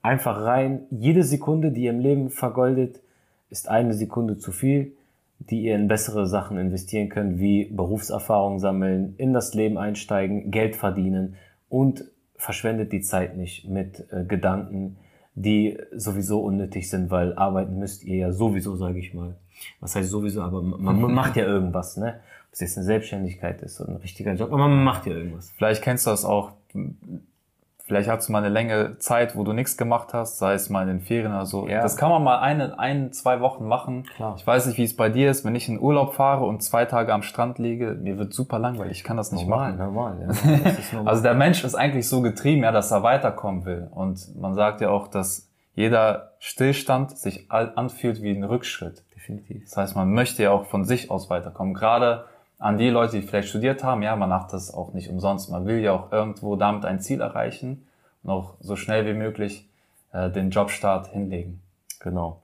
Einfach 0.00 0.40
rein, 0.40 0.86
jede 0.90 1.22
Sekunde, 1.22 1.70
die 1.70 1.82
ihr 1.82 1.90
im 1.90 2.00
Leben 2.00 2.30
vergoldet, 2.30 3.02
ist 3.50 3.68
eine 3.68 3.92
Sekunde 3.92 4.38
zu 4.38 4.52
viel 4.52 4.94
die 5.38 5.62
ihr 5.62 5.74
in 5.74 5.88
bessere 5.88 6.26
Sachen 6.26 6.58
investieren 6.58 7.08
könnt, 7.08 7.38
wie 7.38 7.66
Berufserfahrung 7.66 8.58
sammeln, 8.58 9.14
in 9.18 9.32
das 9.32 9.54
Leben 9.54 9.78
einsteigen, 9.78 10.50
Geld 10.50 10.76
verdienen 10.76 11.36
und 11.68 12.04
verschwendet 12.36 12.92
die 12.92 13.00
Zeit 13.00 13.36
nicht 13.36 13.68
mit 13.68 14.06
äh, 14.10 14.24
Gedanken, 14.24 14.96
die 15.34 15.78
sowieso 15.92 16.40
unnötig 16.40 16.88
sind, 16.88 17.10
weil 17.10 17.34
arbeiten 17.34 17.78
müsst 17.78 18.04
ihr 18.04 18.16
ja 18.16 18.32
sowieso, 18.32 18.76
sage 18.76 18.98
ich 18.98 19.14
mal. 19.14 19.36
Was 19.80 19.96
heißt 19.96 20.08
sowieso, 20.08 20.42
aber 20.42 20.62
man, 20.62 21.00
man 21.00 21.12
macht 21.14 21.36
ja 21.36 21.44
irgendwas, 21.44 21.96
ne? 21.96 22.20
Ob 22.48 22.52
es 22.52 22.60
jetzt 22.60 22.76
eine 22.76 22.86
Selbstständigkeit 22.86 23.62
ist 23.62 23.80
oder 23.80 23.90
ein 23.90 23.96
richtiger 23.96 24.34
Job, 24.34 24.52
aber 24.52 24.68
man 24.68 24.84
macht 24.84 25.06
ja 25.06 25.12
irgendwas. 25.12 25.50
Vielleicht 25.56 25.82
kennst 25.82 26.06
du 26.06 26.10
das 26.10 26.24
auch 26.24 26.52
Vielleicht 27.86 28.08
hast 28.08 28.28
du 28.28 28.32
mal 28.32 28.38
eine 28.38 28.48
längere 28.48 28.96
Zeit, 28.96 29.36
wo 29.36 29.44
du 29.44 29.52
nichts 29.52 29.76
gemacht 29.76 30.14
hast, 30.14 30.38
sei 30.38 30.54
es 30.54 30.70
mal 30.70 30.82
in 30.82 30.88
den 30.88 31.00
Ferien 31.02 31.32
oder 31.32 31.44
so. 31.44 31.68
Ja. 31.68 31.82
Das 31.82 31.98
kann 31.98 32.08
man 32.08 32.24
mal 32.24 32.38
eine, 32.38 32.78
ein, 32.78 33.12
zwei 33.12 33.40
Wochen 33.40 33.68
machen. 33.68 34.04
Klar. 34.16 34.36
Ich 34.38 34.46
weiß 34.46 34.66
nicht, 34.66 34.78
wie 34.78 34.84
es 34.84 34.96
bei 34.96 35.10
dir 35.10 35.30
ist, 35.30 35.44
wenn 35.44 35.54
ich 35.54 35.68
in 35.68 35.78
Urlaub 35.78 36.14
fahre 36.14 36.46
und 36.46 36.62
zwei 36.62 36.86
Tage 36.86 37.12
am 37.12 37.20
Strand 37.20 37.58
liege, 37.58 37.94
mir 38.00 38.16
wird 38.16 38.32
super 38.32 38.58
langweilig, 38.58 38.98
ich 38.98 39.04
kann 39.04 39.18
das 39.18 39.32
nicht 39.32 39.46
normal, 39.46 39.74
machen. 39.74 39.94
Normal, 39.94 40.16
ja. 40.18 40.26
normal. 40.92 41.10
also 41.10 41.22
der 41.22 41.34
Mensch 41.34 41.62
ist 41.62 41.74
eigentlich 41.74 42.08
so 42.08 42.22
getrieben, 42.22 42.62
ja, 42.62 42.72
dass 42.72 42.90
er 42.90 43.02
weiterkommen 43.02 43.66
will. 43.66 43.88
Und 43.90 44.34
man 44.34 44.54
sagt 44.54 44.80
ja 44.80 44.88
auch, 44.88 45.06
dass 45.06 45.50
jeder 45.74 46.32
Stillstand 46.38 47.18
sich 47.18 47.50
anfühlt 47.50 48.22
wie 48.22 48.30
ein 48.30 48.44
Rückschritt. 48.44 49.04
Definitiv. 49.14 49.64
Das 49.64 49.76
heißt, 49.76 49.96
man 49.96 50.10
möchte 50.10 50.42
ja 50.42 50.52
auch 50.52 50.64
von 50.66 50.84
sich 50.84 51.10
aus 51.10 51.28
weiterkommen. 51.28 51.74
Gerade 51.74 52.24
an 52.58 52.78
die 52.78 52.90
Leute, 52.90 53.20
die 53.20 53.26
vielleicht 53.26 53.48
studiert 53.48 53.82
haben, 53.84 54.02
ja, 54.02 54.16
man 54.16 54.28
macht 54.28 54.52
das 54.52 54.72
auch 54.72 54.92
nicht 54.92 55.10
umsonst. 55.10 55.50
Man 55.50 55.66
will 55.66 55.80
ja 55.80 55.92
auch 55.92 56.12
irgendwo 56.12 56.56
damit 56.56 56.84
ein 56.84 57.00
Ziel 57.00 57.20
erreichen 57.20 57.86
und 58.22 58.30
auch 58.30 58.54
so 58.60 58.76
schnell 58.76 59.06
wie 59.06 59.14
möglich 59.14 59.68
äh, 60.12 60.30
den 60.30 60.50
Jobstart 60.50 61.08
hinlegen. 61.08 61.60
Genau. 62.00 62.40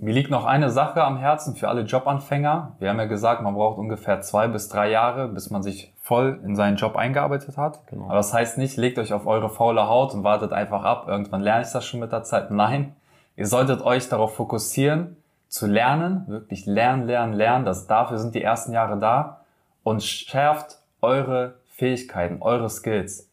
Mir 0.00 0.14
liegt 0.14 0.30
noch 0.30 0.44
eine 0.44 0.70
Sache 0.70 1.02
am 1.02 1.16
Herzen 1.16 1.56
für 1.56 1.68
alle 1.68 1.82
Jobanfänger. 1.82 2.76
Wir 2.78 2.90
haben 2.90 2.98
ja 2.98 3.06
gesagt, 3.06 3.42
man 3.42 3.54
braucht 3.54 3.78
ungefähr 3.78 4.20
zwei 4.20 4.46
bis 4.46 4.68
drei 4.68 4.90
Jahre, 4.90 5.26
bis 5.26 5.50
man 5.50 5.64
sich 5.64 5.92
voll 6.00 6.40
in 6.44 6.54
seinen 6.54 6.76
Job 6.76 6.94
eingearbeitet 6.94 7.56
hat. 7.56 7.84
Genau. 7.88 8.04
Aber 8.04 8.14
das 8.14 8.32
heißt 8.32 8.58
nicht, 8.58 8.76
legt 8.76 8.98
euch 8.98 9.12
auf 9.12 9.26
eure 9.26 9.48
faule 9.48 9.88
Haut 9.88 10.14
und 10.14 10.22
wartet 10.22 10.52
einfach 10.52 10.84
ab. 10.84 11.06
Irgendwann 11.08 11.40
lerne 11.40 11.64
ich 11.64 11.72
das 11.72 11.84
schon 11.84 11.98
mit 11.98 12.12
der 12.12 12.22
Zeit. 12.22 12.52
Nein, 12.52 12.94
ihr 13.34 13.46
solltet 13.46 13.82
euch 13.82 14.08
darauf 14.08 14.36
fokussieren, 14.36 15.16
zu 15.48 15.66
lernen, 15.66 16.24
wirklich 16.28 16.64
lernen, 16.64 17.06
lernen, 17.06 17.32
lernen. 17.32 17.64
Das, 17.64 17.88
dafür 17.88 18.18
sind 18.18 18.36
die 18.36 18.42
ersten 18.42 18.72
Jahre 18.72 18.98
da 18.98 19.41
und 19.82 20.02
schärft 20.02 20.78
eure 21.00 21.54
Fähigkeiten, 21.66 22.42
eure 22.42 22.70
Skills. 22.70 23.28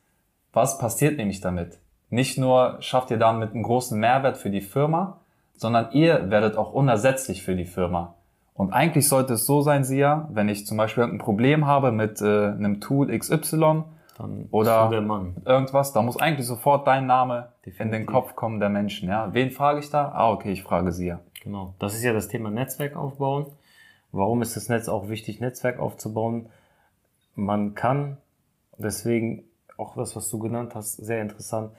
Was 0.53 0.77
passiert 0.77 1.17
nämlich 1.17 1.41
damit? 1.41 1.77
Nicht 2.09 2.37
nur 2.37 2.77
schafft 2.79 3.11
ihr 3.11 3.17
damit 3.17 3.53
einen 3.53 3.63
großen 3.63 3.99
Mehrwert 3.99 4.37
für 4.37 4.49
die 4.49 4.61
Firma, 4.61 5.19
sondern 5.55 5.91
ihr 5.91 6.31
werdet 6.31 6.57
auch 6.57 6.73
unersetzlich 6.73 7.43
für 7.43 7.55
die 7.55 7.65
Firma. 7.65 8.15
Und 8.55 8.73
eigentlich 8.73 9.07
sollte 9.07 9.33
es 9.33 9.45
so 9.45 9.61
sein, 9.61 9.83
Sia, 9.83 10.27
wenn 10.33 10.49
ich 10.49 10.65
zum 10.65 10.77
Beispiel 10.77 11.03
ein 11.03 11.17
Problem 11.17 11.65
habe 11.65 11.91
mit 11.91 12.21
äh, 12.21 12.47
einem 12.47 12.81
Tool 12.81 13.17
XY 13.17 13.83
Dann 14.17 14.47
oder 14.51 14.91
irgendwas, 15.45 15.93
da 15.93 16.01
muss 16.01 16.17
eigentlich 16.17 16.47
sofort 16.47 16.87
dein 16.87 17.05
Name 17.05 17.49
in 17.63 17.71
den 17.71 17.77
Definitiv. 17.77 18.07
Kopf 18.07 18.35
kommen 18.35 18.59
der 18.59 18.69
Menschen. 18.69 19.07
Ja? 19.07 19.33
Wen 19.33 19.51
frage 19.51 19.79
ich 19.79 19.89
da? 19.89 20.11
Ah, 20.13 20.31
okay, 20.31 20.51
ich 20.51 20.63
frage 20.63 20.91
Sia. 20.91 21.19
Genau. 21.43 21.73
Das 21.79 21.93
ist 21.93 22.03
ja 22.03 22.11
das 22.11 22.27
Thema 22.27 22.49
Netzwerk 22.49 22.97
aufbauen. 22.97 23.45
Warum 24.11 24.41
ist 24.41 24.55
das 24.55 24.69
Netz 24.69 24.89
auch 24.89 25.09
wichtig, 25.09 25.39
Netzwerk 25.39 25.79
aufzubauen? 25.79 26.49
Man 27.35 27.75
kann, 27.75 28.17
deswegen 28.77 29.43
auch 29.77 29.95
das, 29.95 30.15
was 30.15 30.29
du 30.29 30.39
genannt 30.39 30.75
hast, 30.75 30.97
sehr 30.97 31.21
interessant. 31.21 31.71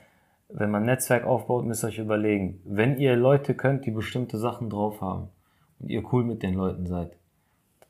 Wenn 0.48 0.70
man 0.70 0.84
Netzwerk 0.84 1.24
aufbaut, 1.24 1.64
müsst 1.64 1.84
ihr 1.84 1.88
euch 1.88 1.98
überlegen, 1.98 2.60
wenn 2.64 2.98
ihr 2.98 3.16
Leute 3.16 3.54
könnt, 3.54 3.86
die 3.86 3.90
bestimmte 3.90 4.38
Sachen 4.38 4.70
drauf 4.70 5.00
haben 5.00 5.28
und 5.78 5.90
ihr 5.90 6.02
cool 6.12 6.24
mit 6.24 6.42
den 6.42 6.54
Leuten 6.54 6.86
seid, 6.86 7.12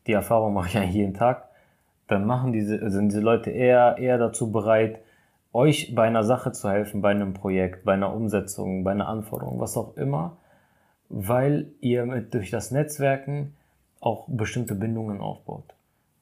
die 0.06 0.12
Erfahrung 0.12 0.54
mache 0.54 0.68
ich 0.68 0.74
ja 0.74 0.82
jeden 0.82 1.14
Tag, 1.14 1.48
dann 2.08 2.26
machen 2.26 2.52
diese, 2.52 2.90
sind 2.90 3.10
diese 3.10 3.20
Leute 3.20 3.50
eher, 3.50 3.96
eher 3.98 4.18
dazu 4.18 4.50
bereit, 4.50 5.00
euch 5.52 5.94
bei 5.94 6.06
einer 6.06 6.24
Sache 6.24 6.52
zu 6.52 6.68
helfen, 6.68 7.02
bei 7.02 7.10
einem 7.10 7.34
Projekt, 7.34 7.84
bei 7.84 7.94
einer 7.94 8.12
Umsetzung, 8.12 8.84
bei 8.84 8.92
einer 8.92 9.08
Anforderung, 9.08 9.60
was 9.60 9.76
auch 9.76 9.96
immer, 9.96 10.36
weil 11.08 11.72
ihr 11.80 12.04
mit, 12.06 12.34
durch 12.34 12.50
das 12.50 12.70
Netzwerken 12.70 13.54
auch 14.00 14.26
bestimmte 14.28 14.74
Bindungen 14.74 15.20
aufbaut. 15.20 15.64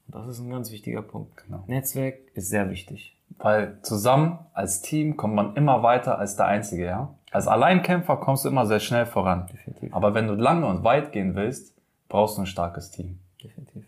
Und 0.07 0.15
das 0.15 0.27
ist 0.27 0.41
ein 0.41 0.51
ganz 0.51 0.71
wichtiger 0.71 1.03
Punkt. 1.03 1.37
Genau. 1.45 1.65
Netzwerk 1.67 2.19
ist 2.35 2.49
sehr 2.49 2.71
wichtig. 2.71 3.17
Weil 3.39 3.79
zusammen 3.83 4.39
als 4.53 4.81
Team 4.81 5.17
kommt 5.17 5.35
man 5.35 5.55
immer 5.55 5.83
weiter 5.83 6.19
als 6.19 6.37
der 6.37 6.47
Einzige, 6.47 6.87
ja? 6.87 7.15
Als 7.31 7.47
Alleinkämpfer 7.47 8.17
kommst 8.17 8.45
du 8.45 8.49
immer 8.49 8.67
sehr 8.67 8.81
schnell 8.81 9.05
voran. 9.05 9.47
Definitiv. 9.53 9.95
Aber 9.95 10.15
wenn 10.15 10.27
du 10.27 10.35
lange 10.35 10.67
und 10.67 10.83
weit 10.83 11.13
gehen 11.13 11.35
willst, 11.35 11.75
brauchst 12.09 12.39
du 12.39 12.43
ein 12.43 12.47
starkes 12.47 12.91
Team. 12.91 13.19
Definitiv. 13.43 13.85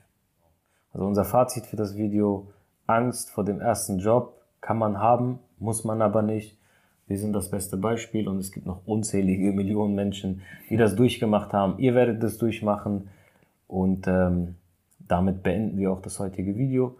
Also 0.92 1.06
unser 1.06 1.24
Fazit 1.24 1.66
für 1.66 1.76
das 1.76 1.96
Video, 1.96 2.48
Angst 2.86 3.30
vor 3.30 3.44
dem 3.44 3.60
ersten 3.60 3.98
Job 3.98 4.34
kann 4.60 4.76
man 4.76 4.98
haben, 4.98 5.38
muss 5.58 5.84
man 5.84 6.02
aber 6.02 6.22
nicht. 6.22 6.58
Wir 7.06 7.18
sind 7.18 7.32
das 7.32 7.50
beste 7.50 7.76
Beispiel 7.76 8.28
und 8.28 8.38
es 8.38 8.52
gibt 8.52 8.66
noch 8.66 8.86
unzählige 8.86 9.52
Millionen 9.52 9.94
Menschen, 9.94 10.42
die 10.68 10.76
das 10.76 10.94
durchgemacht 10.96 11.52
haben. 11.52 11.78
Ihr 11.78 11.94
werdet 11.94 12.22
das 12.22 12.36
durchmachen 12.36 13.08
und 13.70 14.06
ähm, 14.08 14.56
damit 14.98 15.42
beenden 15.42 15.78
wir 15.78 15.92
auch 15.92 16.02
das 16.02 16.18
heutige 16.18 16.56
Video. 16.56 16.96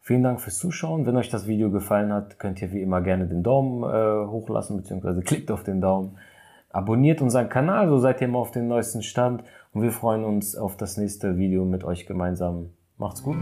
Vielen 0.00 0.22
Dank 0.22 0.40
fürs 0.40 0.58
Zuschauen. 0.58 1.06
Wenn 1.06 1.16
euch 1.16 1.30
das 1.30 1.46
Video 1.46 1.70
gefallen 1.70 2.12
hat, 2.12 2.38
könnt 2.38 2.60
ihr 2.62 2.72
wie 2.72 2.82
immer 2.82 3.00
gerne 3.00 3.26
den 3.26 3.42
Daumen 3.42 3.82
äh, 3.82 4.26
hochlassen, 4.26 4.76
beziehungsweise 4.76 5.20
klickt 5.22 5.50
auf 5.50 5.62
den 5.62 5.80
Daumen. 5.80 6.16
Abonniert 6.70 7.20
unseren 7.20 7.48
Kanal, 7.48 7.88
so 7.88 7.98
seid 7.98 8.20
ihr 8.20 8.28
immer 8.28 8.38
auf 8.38 8.50
dem 8.50 8.68
neuesten 8.68 9.02
Stand. 9.02 9.42
Und 9.72 9.82
wir 9.82 9.92
freuen 9.92 10.24
uns 10.24 10.56
auf 10.56 10.76
das 10.76 10.96
nächste 10.96 11.36
Video 11.36 11.64
mit 11.64 11.84
euch 11.84 12.06
gemeinsam. 12.06 12.70
Macht's 12.96 13.22
gut. 13.22 13.36